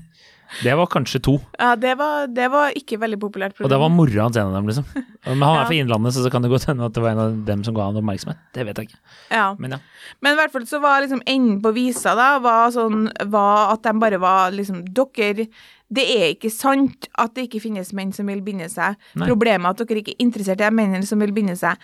[0.64, 1.36] Det var kanskje to.
[1.60, 3.98] Ja, det var, det var ikke veldig populært Og det var program.
[4.00, 4.86] mora hans en av dem, liksom.
[4.96, 5.66] Men han er Ja.
[5.70, 7.74] fra Innlandet, så så kan det godt hende at det var en av dem som
[7.78, 8.38] ga han oppmerksomhet.
[8.58, 9.00] Det vet jeg ikke.
[9.32, 9.48] Ja.
[9.60, 9.80] Men ja.
[10.22, 13.84] Men i hvert fall så var liksom enden på visa da, var sånn, var at
[13.86, 15.46] de bare var liksom Dere,
[15.90, 18.98] det er ikke sant at det ikke finnes menn som vil binde seg.
[19.18, 19.26] Nei.
[19.30, 21.78] Problemet er at dere ikke er interessert i de mennene som vil binde seg.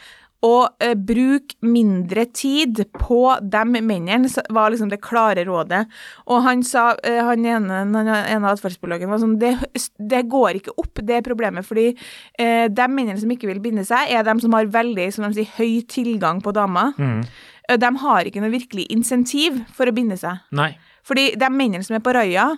[0.45, 5.85] Og eh, bruk mindre tid på de mennene, var liksom det klare rådet.
[6.29, 9.55] Og han sa, eh, han ene, han ene av atferdsbiologene var sånn det,
[9.97, 11.65] det går ikke opp, det er problemet.
[11.65, 15.27] Fordi eh, de mennene som ikke vil binde seg, er de som har veldig som
[15.27, 16.93] de sier, høy tilgang på damer.
[16.99, 17.23] Mm.
[17.69, 20.43] Eh, De har ikke noe virkelig insentiv for å binde seg.
[20.55, 20.73] Nei.
[21.05, 22.51] Fordi de mennene som er på raia,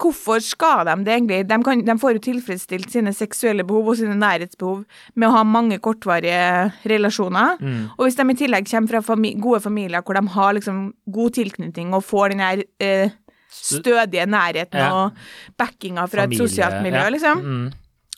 [0.00, 1.40] hvorfor skal de det egentlig?
[1.48, 5.42] De, kan, de får jo tilfredsstilt sine seksuelle behov og sine nærhetsbehov med å ha
[5.44, 7.56] mange kortvarige relasjoner.
[7.60, 7.80] Mm.
[7.98, 10.82] Og hvis de i tillegg kommer fra fami gode familier hvor de har liksom
[11.12, 13.10] god tilknytning og får den her eh,
[13.56, 14.92] stødige nærheten Ja.
[14.92, 17.08] og backinga fra Familie, et sosialt miljø, ja.
[17.10, 17.72] liksom, Mm.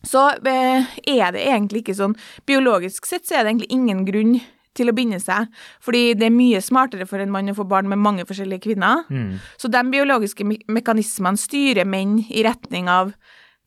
[0.05, 4.41] så eh, er det egentlig ikke sånn Biologisk sett så er det egentlig ingen grunn
[4.79, 5.49] til å binde seg,
[5.85, 9.05] fordi det er mye smartere for en mann å få barn med mange forskjellige kvinner.
[9.11, 9.39] Mm.
[9.61, 13.13] Så de biologiske me mekanismene styrer menn i retning av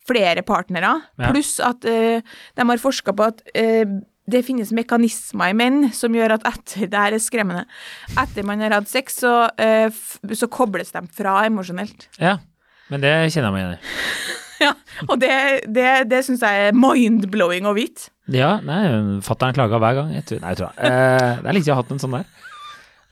[0.07, 1.29] flere partnere, Ja.
[1.29, 2.21] pluss at uh,
[2.57, 3.99] de har forska på at uh,
[4.31, 7.65] det finnes mekanismer i menn som gjør at etter det her er skremmende,
[8.17, 12.07] etter man har hatt sex, så, uh, så kobles de fra emosjonelt.
[12.21, 12.39] Ja,
[12.89, 14.39] men det kjenner jeg meg igjen i.
[14.65, 14.73] Ja,
[15.07, 15.31] og det,
[15.73, 18.09] det, det syns jeg er mind-blowing å vite.
[18.31, 18.81] Ja, nei,
[19.25, 20.11] fatter'n klaga hver gang.
[20.15, 20.91] Jeg tror, nei, jeg tror jeg.
[20.91, 22.27] Eh, det er lenge siden jeg har hatt en sånn der.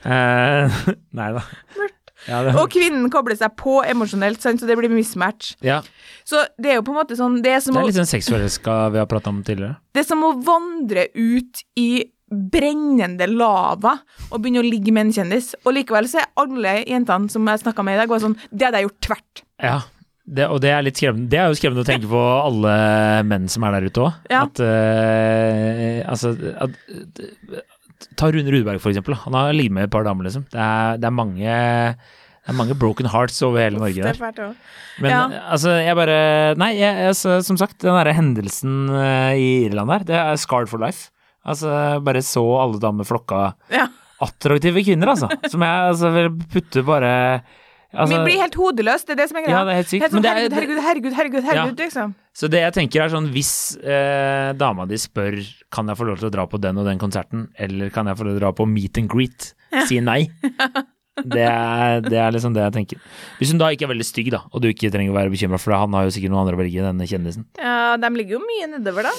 [0.06, 0.78] Eh,
[1.20, 1.42] nei da.
[2.28, 5.54] Ja, det, Og kvinnen kobler seg på emosjonelt, så det blir mismatch.
[5.64, 5.80] ja,
[6.28, 8.10] Så det er jo på en måte sånn Det er som, det er litt sånn
[8.12, 9.78] sexforelska vi har prata om tidligere.
[9.96, 11.90] det er som å vandre ut i
[12.30, 13.96] brennende lava
[14.30, 15.54] og begynne å ligge med en kjendis.
[15.64, 18.82] Og likevel så er alle jentene som jeg snakka med i dag, sånn Det hadde
[18.84, 19.42] jeg gjort tvert.
[19.64, 19.80] Ja,
[20.30, 21.30] det, og det er litt skremmende.
[21.32, 22.74] Det er jo skremmende å tenke på alle
[23.26, 24.18] menn som er der ute òg.
[24.30, 24.44] Ja.
[24.46, 26.78] At eh, Altså at,
[28.20, 29.16] Ta Rune Rudberg, for eksempel.
[29.26, 30.46] Han har ligget med et par damer, liksom.
[30.54, 31.44] Det er, det er mange
[32.40, 34.20] det er mange broken hearts over hele Norge Det er der.
[34.22, 34.78] fælt også.
[35.04, 35.20] Men Ja.
[35.54, 36.16] altså, jeg bare
[36.58, 40.70] Nei, jeg, altså, som sagt, den derre hendelsen eh, i Irland der, det er scarred
[40.72, 41.12] for life.
[41.46, 41.70] Altså,
[42.04, 43.88] bare så alle damer flokka Ja.
[44.22, 45.30] attraktive kvinner, altså.
[45.52, 47.14] Som jeg altså vil putte bare
[47.94, 49.56] altså, vi blir helt hodeløse, det er det som er greia.
[49.58, 50.02] Ja, det er helt sykt.
[50.04, 52.14] Helt sånn, det er- herregud, herregud, herregud, herregud, herregud, liksom.
[52.34, 53.52] Så det jeg tenker er sånn, hvis
[53.84, 55.40] eh, dama di spør
[55.72, 58.16] kan jeg få lov til å dra på den og den konserten, eller kan jeg
[58.20, 59.54] få lov til å dra på meet and greet,
[59.88, 60.30] si nei.
[61.26, 63.02] Det er, det er liksom det jeg tenker.
[63.40, 65.60] Hvis hun da ikke er veldig stygg, da, og du ikke trenger å være bekymra
[65.62, 67.48] for det, han har jo sikkert noen andre å velge, denne kjendisen.
[67.60, 69.14] Ja, de ligger jo mye nedover, da.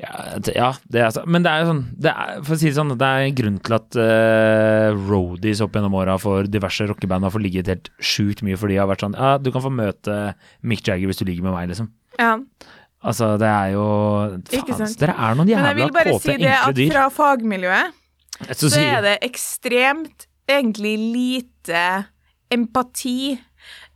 [0.00, 0.14] Ja,
[0.56, 2.94] ja det er, men det er jo sånn, det er, for å si det sånn,
[3.00, 7.34] det er en grunn til at uh, roadies opp gjennom åra for diverse rockeband har
[7.34, 10.16] fått ligget helt sjukt mye, for de har vært sånn ja, du kan få møte
[10.66, 11.92] Mick Jagger hvis du ligger med meg, liksom.
[12.20, 12.36] Ja.
[13.06, 13.86] Altså, det er jo
[14.50, 15.76] Faen, dere er noen jævla kåte, enkle dyr.
[15.76, 18.00] Men jeg vil bare si det at fra fagmiljøet
[18.56, 21.82] Så så er det ekstremt egentlig lite
[22.52, 23.36] empati,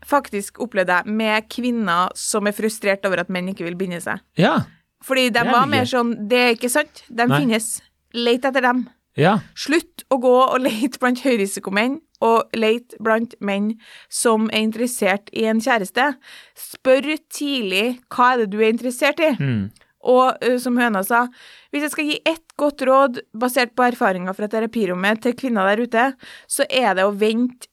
[0.07, 4.23] faktisk opplevde jeg, med kvinner som er frustrert over at menn ikke vil binde seg.
[4.41, 4.59] Ja.
[5.05, 7.05] Fordi de var mer sånn Det er ikke sant.
[7.09, 7.39] De Nei.
[7.41, 7.69] finnes.
[8.13, 8.85] Let etter dem.
[9.19, 9.39] Ja.
[9.59, 13.73] Slutt å gå og lete blant høyrisikomenn, og lete blant menn
[14.13, 16.13] som er interessert i en kjæreste.
[16.59, 19.33] Spør tidlig hva er det du er interessert i.
[19.41, 19.71] Mm.
[20.09, 21.27] Og ø, som høna sa,
[21.71, 25.85] hvis jeg skal gi ett godt råd basert på erfaringer fra terapirommet til kvinner der
[25.85, 26.07] ute,
[26.49, 27.69] så er det å vente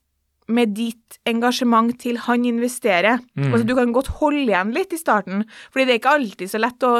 [0.47, 3.19] med ditt engasjement til han investerer.
[3.35, 3.49] Mm.
[3.51, 6.61] Altså, du kan godt holde igjen litt i starten, fordi det er ikke alltid så
[6.61, 6.93] lett å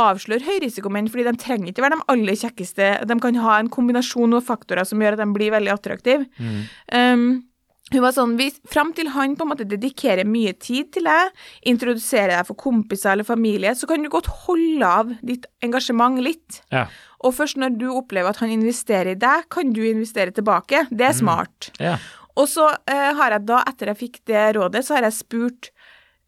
[0.00, 2.88] avsløre høyrisikomenn, fordi de trenger ikke være de aller kjekkeste.
[3.08, 6.24] De kan ha en kombinasjon av faktorer som gjør at de blir veldig attraktive.
[6.40, 6.64] Mm.
[6.96, 7.28] Um,
[7.92, 11.30] hun var sånn, hvis, Fram til han på en måte dedikerer mye tid til deg,
[11.70, 16.60] introduserer deg for kompiser eller familie, så kan du godt holde av ditt engasjement litt.
[16.74, 16.88] Ja.
[17.22, 20.88] Og først når du opplever at han investerer i deg, kan du investere tilbake.
[20.90, 21.70] Det er smart.
[21.82, 21.98] ja.
[22.36, 25.70] Og så eh, har jeg da, etter jeg fikk det rådet, så har jeg spurt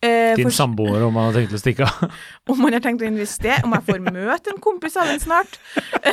[0.02, 2.10] eh, Din for- samboer om han har tenkt å stikke av.
[2.52, 5.58] om han har tenkt å investere, om jeg får møte en kompis av den snart,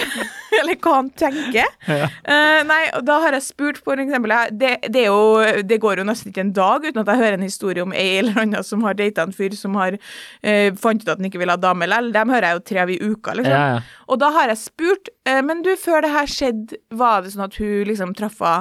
[0.59, 1.69] eller hva han tenker.
[1.89, 2.07] Ja.
[2.23, 6.31] Eh, nei, da har jeg spurt for eksempel, det, det, jo, det går jo nesten
[6.31, 8.97] ikke en dag uten at jeg hører en historie om ei eller annen som har
[8.97, 9.97] data en fyr som har
[10.41, 12.11] eh, fant ut at han ikke vil ha dame likevel.
[12.15, 13.53] Dem hører jeg jo tre av i uka, liksom.
[13.55, 14.01] Ja, ja.
[14.09, 17.45] Og da har jeg spurt, eh, men du, før det her skjedde, var det sånn
[17.47, 18.55] at hun liksom traffa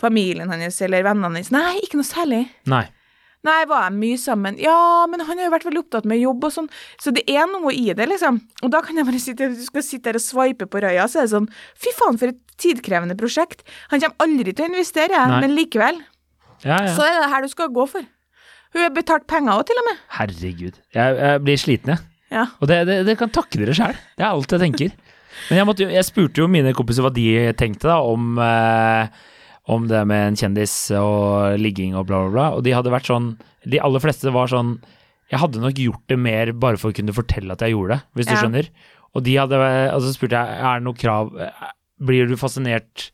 [0.00, 1.52] familien hennes eller vennene hennes?
[1.54, 2.46] Nei, ikke noe særlig.
[2.70, 2.86] Nei.
[3.46, 4.58] Nei, var jeg mye sammen?
[4.60, 6.66] Ja, men han har jo vært veldig opptatt med jobb og sånn,
[7.00, 8.36] så det er noe i det, liksom.
[8.66, 11.22] Og da kan jeg bare sitte, du skal sitte der og sveipe på røya, så
[11.22, 11.48] er det sånn,
[11.80, 13.64] fy faen for et tidkrevende prosjekt.
[13.94, 15.40] Han kommer aldri til å investere, Nei.
[15.46, 16.02] men likevel,
[16.66, 16.92] Ja, ja.
[16.92, 18.04] så er det her du skal gå for.
[18.76, 20.02] Hun har betalt penger også, til og med.
[20.18, 20.76] Herregud.
[20.94, 22.06] Jeg, jeg blir sliten, jeg.
[22.30, 22.44] Ja.
[22.62, 23.96] Og det, det, det kan takke dere sjæl.
[24.14, 24.92] Det er alt jeg tenker.
[25.48, 27.24] Men jeg, måtte, jeg spurte jo mine kompiser hva de
[27.58, 29.08] tenkte da om, eh,
[29.70, 32.46] om det med en kjendis og ligging og bla, bla, bla.
[32.56, 33.34] Og de hadde vært sånn
[33.68, 34.78] De aller fleste var sånn
[35.30, 38.08] Jeg hadde nok gjort det mer bare for å kunne fortelle at jeg gjorde det,
[38.18, 38.70] hvis du skjønner.
[39.14, 41.32] Og de hadde Altså spurte jeg er det noe krav
[42.10, 43.10] Blir du fascinert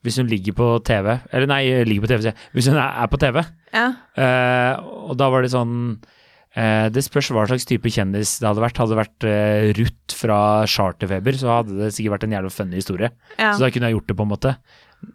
[0.00, 1.12] hvis hun ligger på TV?
[1.28, 2.48] Eller nei, ligger på TV, sier jeg.
[2.56, 3.42] Hvis hun er, er på TV.
[3.74, 3.86] Ja.
[4.16, 8.64] Uh, og da var det sånn uh, Det spørs hva slags type kjendis det hadde
[8.64, 8.80] vært.
[8.80, 12.80] Hadde det vært uh, Ruth fra Charterfeber, så hadde det sikkert vært en jævlig funny
[12.80, 13.12] historie.
[13.36, 13.52] ja.
[13.52, 14.54] Så da kunne jeg gjort det, på en måte.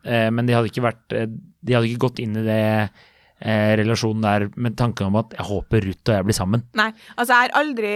[0.03, 1.27] Eh, men de hadde ikke vært eh,
[1.65, 2.61] De hadde ikke gått inn i det
[3.41, 6.65] eh, relasjonen der med tanken om at jeg håper Ruth og jeg blir sammen.
[6.77, 7.95] Nei, altså jeg har aldri,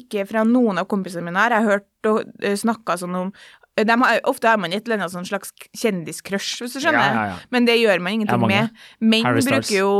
[0.00, 3.30] ikke fra noen av kompisene mine, her, jeg har hørt og uh, snakka sånn om
[3.74, 7.08] de har, Ofte har man et eller annet sånn slags kjendiscrush, hvis du skjønner.
[7.08, 7.38] Ja, ja, ja.
[7.50, 8.84] Men det gjør man ingenting med.
[9.02, 9.94] Menn bruker jo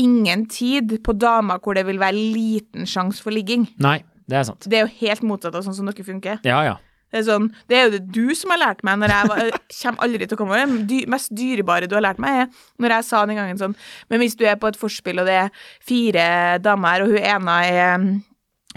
[0.00, 3.68] ingen tid på damer hvor det vil være liten sjanse for ligging.
[3.78, 4.66] Nei, Det er sant.
[4.66, 6.42] Det er jo helt motsatt av sånn som dere funker.
[6.46, 6.76] Ja, ja.
[7.10, 9.38] Det er, sånn, det er jo det du som har lært meg når jeg var,
[9.50, 10.74] jeg kommer aldri til å komme over.
[10.78, 12.46] Det dy, mest dyrebare du har lært meg, er
[12.78, 13.74] når jeg sa den gangen sånn
[14.10, 15.50] Men hvis du er på et forspill, og det er
[15.82, 16.24] fire
[16.62, 17.98] damer og hun ene er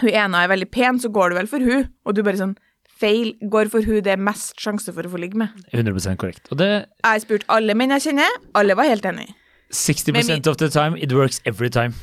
[0.02, 2.56] Hun ene er veldig pen, så går du vel for hun Og du bare sånn
[2.94, 3.32] Feil.
[3.50, 5.50] Går for hun det er mest sjanse for å få ligge med.
[5.74, 6.46] 100% korrekt.
[6.54, 9.32] Og det Jeg har spurt alle menn jeg kjenner, alle var helt enig.
[9.74, 11.94] 60 Men vi- of the time, it works every time.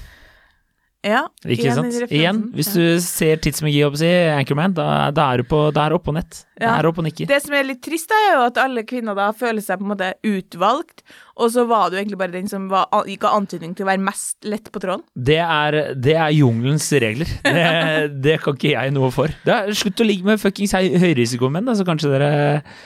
[1.01, 2.11] Ja, Ikke igjen sant?
[2.13, 6.11] Igjen, hvis du ser tidsmagi, si, Anchorman, da, da er du på, da er oppe
[6.11, 6.43] på nett.
[6.61, 6.75] Ja.
[6.75, 7.25] er du oppe og nikker.
[7.25, 9.87] Det som er litt trist, da, er jo at alle kvinner da føler seg på
[9.87, 11.01] en måte utvalgt,
[11.41, 14.45] og så var du egentlig bare den som var, av antydning til å være mest
[14.45, 15.01] lett på tråden.
[15.17, 17.33] Det er, det er jungelens regler.
[17.49, 17.65] Det,
[18.27, 19.33] det kan ikke jeg noe for.
[19.41, 22.31] Det er, slutt å ligge med fuckings høy- høyrisikomenn, da, så kanskje dere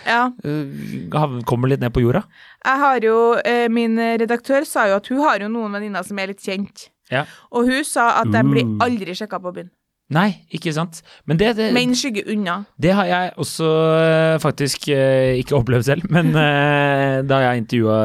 [0.08, 0.24] Ja.
[0.32, 2.24] uh, kommer litt ned på jorda.
[2.64, 6.24] Jeg har jo, uh, Min redaktør sa jo at hun har jo noen venninner som
[6.24, 6.88] er litt kjent.
[7.12, 7.26] Ja.
[7.52, 8.78] Og hun sa at de blir Uh.
[8.86, 9.70] aldri sjekka på byen.
[10.14, 11.00] Nei, ikke sant.
[11.26, 12.60] Men det, det, Menn skygger unna.
[12.78, 16.04] det har jeg også øh, faktisk øh, ikke opplevd selv.
[16.14, 17.96] Men øh, da jeg intervjua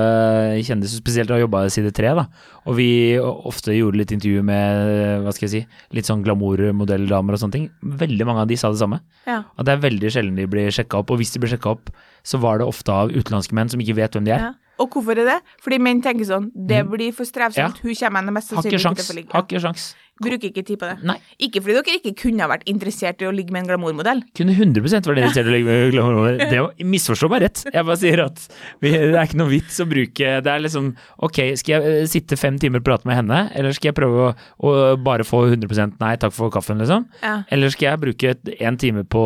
[0.65, 2.25] kjendiser, spesielt da jeg jobba i Side 3, da,
[2.65, 2.89] og vi
[3.21, 7.69] ofte gjorde litt intervju med hva skal jeg si, litt sånn glamourmodelldamer og sånne ting,
[7.83, 9.03] veldig mange av de sa det samme.
[9.29, 9.43] Ja.
[9.59, 11.93] At det er veldig sjelden de blir sjekka opp, og hvis de blir sjekka opp,
[12.25, 14.49] så var det ofte av utenlandske menn som ikke vet hvem de er.
[14.49, 14.55] Ja.
[14.81, 15.41] Og hvorfor er det?
[15.63, 17.83] Fordi menn tenker sånn Det blir for strevsomt.
[17.85, 19.91] Hun kommer henne mest sannsynlig ikke til å ligge Har ikke sjans.
[20.21, 20.99] Bruker ikke tid på det.
[21.09, 21.15] Nei.
[21.41, 24.19] Ikke fordi dere ikke kunne ha vært interessert i å ligge med en glamourmodell.
[24.37, 26.43] Kunne 100% vært interessert i å ligge med en glamourmodell.
[26.53, 27.63] Det å misforstå meg rett.
[27.71, 28.43] Jeg bare sier at
[28.85, 30.91] det er ikke noe vits å bruke Det er liksom
[31.25, 34.27] Ok, skal jeg eh, sitte fem timer og prate med henne, eller skal jeg prøve
[34.27, 34.31] å,
[34.69, 37.09] å bare få 100% nei, takk for kaffen, liksom?
[37.25, 37.39] Ja.
[37.49, 39.25] Eller skal jeg bruke en time på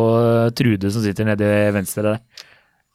[0.55, 2.44] Trude som sitter nede i venstre der?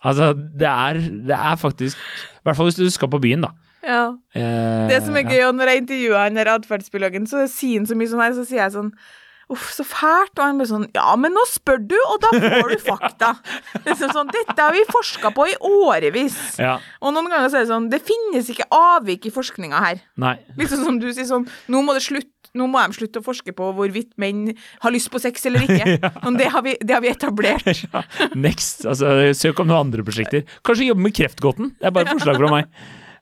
[0.04, 3.50] Altså, det er, det er faktisk I hvert fall hvis du skal på byen, da.
[3.84, 4.04] ja.
[4.34, 7.86] Eh, Det som er gøy, og når jeg intervjuer han der atferdsbiologen, så sier han
[7.90, 8.92] så mye sånn her, så sier jeg sånn
[9.50, 10.30] Uff, så fælt.
[10.38, 13.32] Og han blir sånn Ja, men nå spør du, og da får du fakta.
[13.88, 16.36] Liksom sånn, Dette har vi forska på i årevis.
[16.62, 16.76] Ja.
[17.02, 20.04] Og noen ganger så er det sånn Det finnes ikke avvik i forskninga her.
[20.22, 20.36] Nei.
[20.54, 23.54] Liksom som du sier sånn Nå må det slutt nå må de slutte å forske
[23.56, 24.48] på hvorvidt menn
[24.82, 25.98] har lyst på sex eller ikke.
[26.24, 27.68] Men det, har vi, det har vi etablert.
[27.90, 28.02] Ja,
[28.38, 28.84] Next.
[28.86, 30.42] Altså, søk om noen andre prosjekter.
[30.66, 31.72] Kanskje jobbe med Kreftgåten.
[31.78, 32.72] Det er bare forslag fra meg.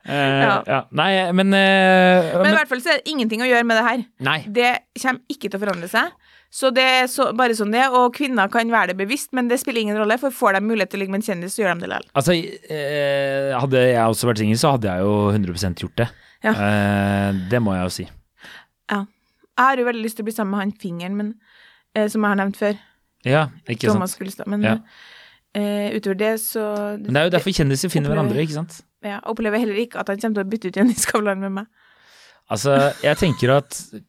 [0.08, 0.14] Uh,
[0.48, 0.54] Ja.
[0.64, 0.78] ja.
[0.96, 3.84] Nei, men, uh, Men i hvert fall så er det ingenting å gjøre med det
[3.84, 4.04] her.
[4.24, 4.38] Nei.
[4.48, 6.14] Det kommer ikke til å forandre seg.
[6.48, 7.84] Så det er så, bare sånn det.
[7.92, 10.94] Og kvinner kan være det bevisst, men det spiller ingen rolle, for får de mulighet
[10.94, 12.08] til å ligge med en kjendis, så gjør de det likevel.
[12.20, 12.36] Altså,
[12.72, 16.08] eh, hadde jeg også vært singel, så hadde jeg jo 100% gjort det.
[16.46, 16.54] Ja.
[16.54, 18.08] Eh, det må jeg jo si.
[18.88, 19.02] Ja.
[19.58, 21.34] Jeg har jo veldig lyst til å bli sammen med han fingeren, men,
[21.94, 22.78] eh, som jeg har nevnt før.
[23.26, 23.96] Ja, ikke sant.
[23.98, 24.46] Thomas Gullestad.
[24.46, 24.76] Men Ja.
[25.54, 26.62] eh, utover det, så
[27.02, 28.82] Men det er jo derfor kjendiser finner Opplever- hverandre, ikke sant.
[29.02, 31.40] ja, opplever jeg heller ikke at han kommer til å bytte ut igjen i Skavlan
[31.40, 31.66] med meg.
[32.50, 33.68] Altså, jeg tenker at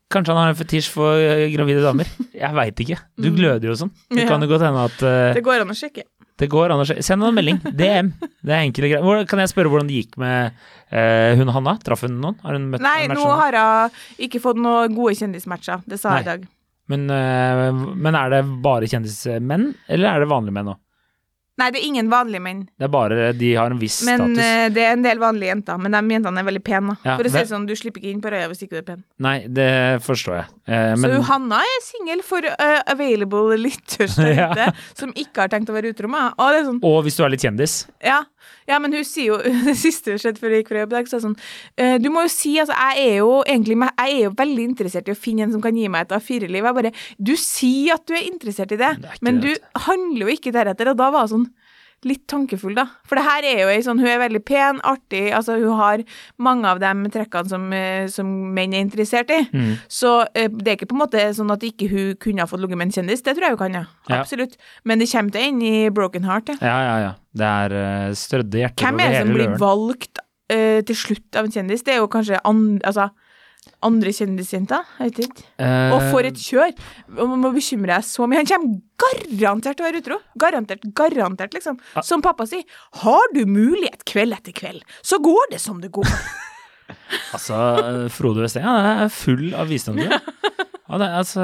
[0.10, 2.08] kanskje han har en fetisj for eh, gravide damer.
[2.34, 3.00] Jeg veit ikke.
[3.20, 3.92] Du gløder jo sånn.
[4.10, 4.28] Det Mm.
[4.30, 6.04] Kan jo godt hende at uh, Det går an å sjekke.
[6.40, 6.88] Det går an å.
[7.04, 7.58] Send noen melding.
[7.76, 8.14] DM.
[8.40, 9.04] Det er enkle greier.
[9.04, 10.54] Hvor- Kan jeg spørre hvordan det gikk med
[10.92, 11.74] eh, hun Hanna?
[11.84, 12.38] Traff hun noen?
[12.46, 15.84] Har hun møtt Nei, nå har hun ikke fått noen gode kjendismatcher.
[15.86, 16.48] Det sa jeg i dag.
[16.90, 20.80] Men, eh, men er det bare kjendismenn, eller er det vanlige menn òg?
[21.60, 22.62] Nei, det er ingen vanlige menn.
[22.80, 24.38] Det er bare de har en viss Men status.
[24.40, 25.78] Men det er en del vanlige jenter.
[25.84, 26.96] Men de jentene er veldig pene.
[27.04, 28.82] Ja, For å si det- sånn, du slipper ikke inn på Røya hvis ikke du
[28.82, 29.04] er pen.
[29.20, 29.70] Nei, det
[30.06, 30.46] forstår jeg.
[30.70, 34.72] Eh, men Så Johanna er singel for uh, available lytters der Ja.
[34.96, 36.34] som ikke har tenkt å være utro med.
[36.40, 37.86] Og sånn, Og hvis du er litt kjendis.
[38.04, 38.24] ja,
[38.70, 39.38] ja, men hun sier jo
[39.70, 41.38] Det siste hun skjedde før jeg gikk fra jobb i dag, så er sånn
[41.80, 45.10] eh, Du må jo si, altså, jeg er jo egentlig Jeg er jo veldig interessert
[45.10, 46.66] i å finne en som kan gi meg et A4-liv.
[46.70, 49.52] Jeg bare Du sier at du er interessert i det, Det men du
[49.88, 50.92] handler jo ikke deretter.
[50.92, 51.50] Og da var hun sånn
[52.08, 52.86] litt tankefull, da.
[53.08, 56.04] For det her er jo ei sånn Hun er veldig pen, artig, altså hun har
[56.40, 59.42] mange av de trekkene som, eh, som menn er interessert i.
[59.52, 59.74] Mm.
[59.92, 62.64] Så eh, det er ikke på en måte sånn at ikke hun kunne ha fått
[62.64, 63.24] ligget med en kjendis.
[63.26, 63.86] Det tror jeg hun kan, ja.
[64.08, 64.22] Ja.
[64.22, 64.56] Absolutt.
[64.88, 66.60] Men det kommer til inn i broken heart, ja.
[66.64, 67.16] Ja, ja, ja.
[67.40, 71.46] Det er uh, strødde hjerter Hvem er det som blir valgt uh, til slutt av
[71.46, 71.84] en kjendis?
[71.86, 72.80] Det er jo kanskje and...
[72.88, 73.10] altså,
[73.86, 74.82] andre kjendisjenta.
[75.00, 75.46] Jeg vet ikke.
[75.62, 76.74] Eh, Og for et kjør!
[77.20, 78.42] Man må bekymre deg så mye.
[78.42, 78.80] Han kommer
[79.40, 80.20] garantert til å være utro.
[80.40, 81.80] Garantert, garantert, liksom.
[82.04, 82.64] Som pappa sier,
[83.04, 86.10] har du mulighet kveld etter kveld, så går det som det går.
[87.34, 87.54] Altså,
[88.10, 90.00] Frode Westeng han er full av visdom.
[90.00, 90.10] du.
[90.90, 91.44] Han er, altså,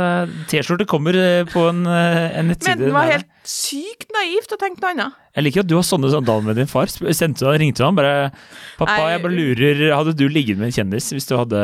[0.50, 2.80] T-skjorte kommer eh, på en, eh, en nettside.
[2.80, 5.20] Men det var helt sykt naivt å tenke noe annet.
[5.36, 6.90] Jeg liker at du har sånne sandaler med din far.
[6.90, 8.32] Sendte han, ringte du han bare
[8.80, 9.12] 'Pappa, Nei.
[9.14, 11.62] jeg bare lurer, hadde du ligget med en kjendis hvis du hadde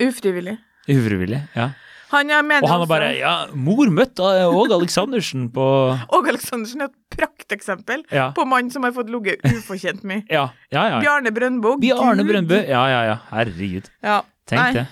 [0.00, 0.56] Ufrivillig.
[0.88, 1.70] ufrivillig?' Ja.
[2.10, 5.66] Han ja, Og han også- har bare 'Ja, mor møtte Åge Aleksandersen på
[6.16, 10.24] Åge Aleksandersen er et prakteksempel Ja, på mann som har fått ligget ufortjent mye.
[10.30, 10.88] ja, ja.
[10.88, 11.00] ja.
[11.00, 11.76] Bjarne Brøndbo.
[11.78, 12.24] Bjarne.
[12.26, 12.66] Brøndbø.
[12.66, 13.16] Ja, ja, ja.
[13.30, 13.90] Herregud.
[14.02, 14.22] Ja.
[14.46, 14.72] Tenk Nei.
[14.72, 14.86] det.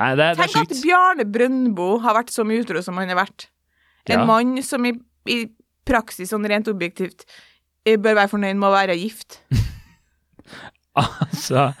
[0.00, 0.80] Nei, det, det Tenk at.
[0.84, 3.48] Bjarne Brøndbo har vært så mye utro som han har vært.
[4.08, 4.24] En Ja.
[4.28, 4.92] mann som i,
[5.26, 5.38] i
[5.86, 7.24] praksis, sånn rent objektivt,
[7.86, 9.40] eh, bør være fornøyd med å være gift.
[10.96, 11.72] Altså,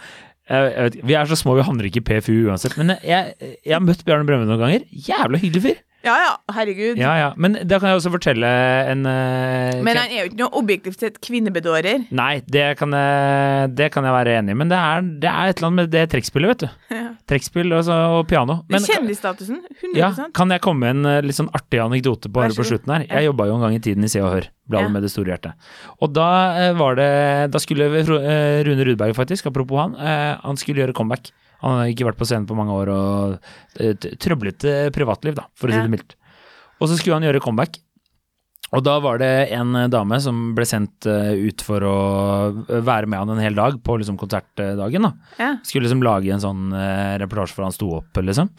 [0.50, 2.74] jeg, jeg vet, vi er så små, vi handler ikke i PFU uansett.
[2.76, 3.32] Men jeg,
[3.64, 4.84] jeg har møtt Bjarne Brøndbo noen ganger.
[4.92, 5.78] Jævla hyggelig fyr.
[6.06, 6.98] Ja ja, herregud.
[7.00, 7.30] Ja, ja.
[7.36, 8.46] Men da kan jeg også fortelle
[8.92, 12.06] en uh, Men han er jo ikke noe objektivt sett kvinnebedårer.
[12.14, 15.50] Nei, det kan, jeg, det kan jeg være enig i, men det er, det er
[15.50, 16.94] et eller annet med det trekkspillet, vet du.
[16.94, 17.04] Ja.
[17.26, 18.60] Trekkspill og, og piano.
[18.70, 19.62] Men, Kjendisstatusen.
[19.80, 22.94] 100% ja, kan jeg komme med en eh, litt sånn artig anekdote på, på slutten
[22.94, 23.06] her?
[23.08, 24.92] Jeg jobba jo en gang i tiden i Se og Hør, bladet Ja.
[24.94, 25.72] med det store hjertet.
[25.98, 26.28] Og da
[26.60, 27.10] eh, var det
[27.50, 31.32] Da skulle Rune Rudberg, faktisk, apropos han, han skulle gjøre comeback.
[31.62, 33.50] Han har ikke vært på scenen på mange år og
[33.80, 36.16] eh, trøblete privatliv, da, for å si det mildt.
[36.80, 37.78] Og så skulle han gjøre comeback.
[38.74, 41.96] Og da var det en eh, dame som ble sendt eh, ut for å
[42.66, 45.06] eh, være med han en hel dag på liksom konsertdagen.
[45.06, 45.12] da.
[45.38, 45.54] Ja.
[45.64, 48.50] Skulle liksom lage en sånn eh, reportasje for han sto opp, liksom.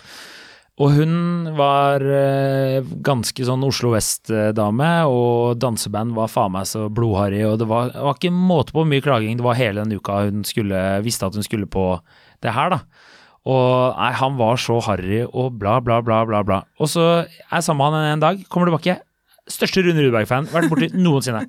[0.78, 1.14] Og hun
[1.58, 7.68] var eh, ganske sånn Oslo Vest-dame, og danseband var faen meg så blodharry, og det
[7.70, 10.84] var, det var ikke måte på mye klaging det var hele den uka hun skulle,
[11.06, 11.90] visste at hun skulle på
[12.46, 12.82] det her, da.
[13.48, 16.62] Og nei, han var så harry og bla, bla, bla, bla, bla.
[16.84, 17.30] Og så er
[17.60, 18.98] jeg sammen med han en dag, kommer tilbake.
[19.48, 21.46] Største Rune Rudberg-fan vært borti noensinne.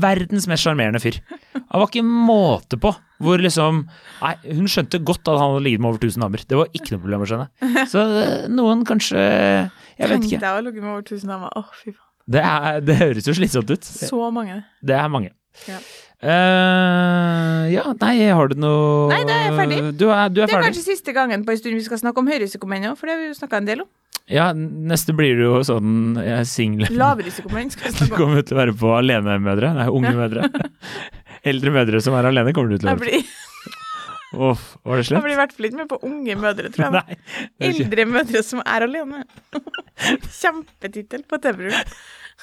[0.00, 1.18] Verdens mest sjarmerende fyr.
[1.52, 3.82] Han var ikke måte på hvor liksom
[4.22, 6.46] Nei, hun skjønte godt at han hadde ligget med over 1000 damer.
[6.48, 7.84] Det var ikke noe problem å skjønne.
[7.92, 10.40] Så eh, noen kanskje Jeg vet Tenk ikke.
[10.46, 11.52] deg å ligge med over 1000 damer.
[11.60, 12.08] Åh, fy faen.
[12.32, 13.84] Det, er, det høres jo slitsomt ut.
[13.92, 14.56] Så mange.
[14.80, 15.34] Det er mange.
[15.68, 15.78] Ja.
[16.22, 19.78] Eh, ja, nei, har du noe Nei, da er jeg ferdig.
[19.98, 20.68] Du er, du er Det er ferdig?
[20.70, 23.22] kanskje siste gangen på en stund vi skal snakke om høyrisikomenn òg, for det har
[23.24, 23.90] vi jo snakka en del om.
[24.30, 26.86] Ja, neste blir det jo sånn jeg er singel.
[26.94, 28.18] Lavrisikomenn skal vi Du snakke om.
[28.22, 29.72] kommer jo til å være på alenemødre.
[29.80, 30.46] Nei, unge mødre.
[31.52, 33.38] Eldre mødre som er alene, kommer du til å være på.
[34.32, 36.92] Uff, var det jeg blir i hvert fall ikke med på unge mødre, tror jeg.
[37.02, 37.18] Nei.
[37.60, 39.24] er Eldre mødre som er alene.
[40.38, 41.90] Kjempetittel på TV-program.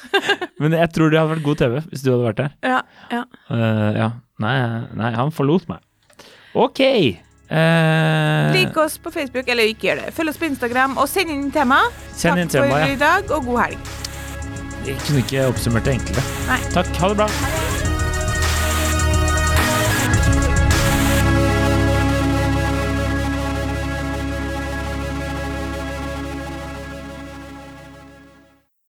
[0.61, 2.53] Men jeg tror det hadde vært god TV hvis du hadde vært der.
[2.65, 2.81] Ja,
[3.13, 3.23] ja.
[3.51, 4.11] Uh, ja.
[4.39, 4.55] Nei,
[4.95, 5.83] nei, han forlot meg.
[6.55, 6.83] Ok.
[7.49, 10.13] Uh, Lik oss på Facebook, eller ikke gjør det.
[10.15, 11.81] Følg oss på Instagram, og send inn tema.
[12.13, 12.95] Send inn Takk tema, for ja.
[12.95, 13.93] i dag, og god helg.
[14.87, 16.25] Jeg kunne ikke oppsummert det enklere.
[16.73, 16.95] Takk.
[17.01, 17.31] Ha det bra.
[17.43, 17.88] Ha det.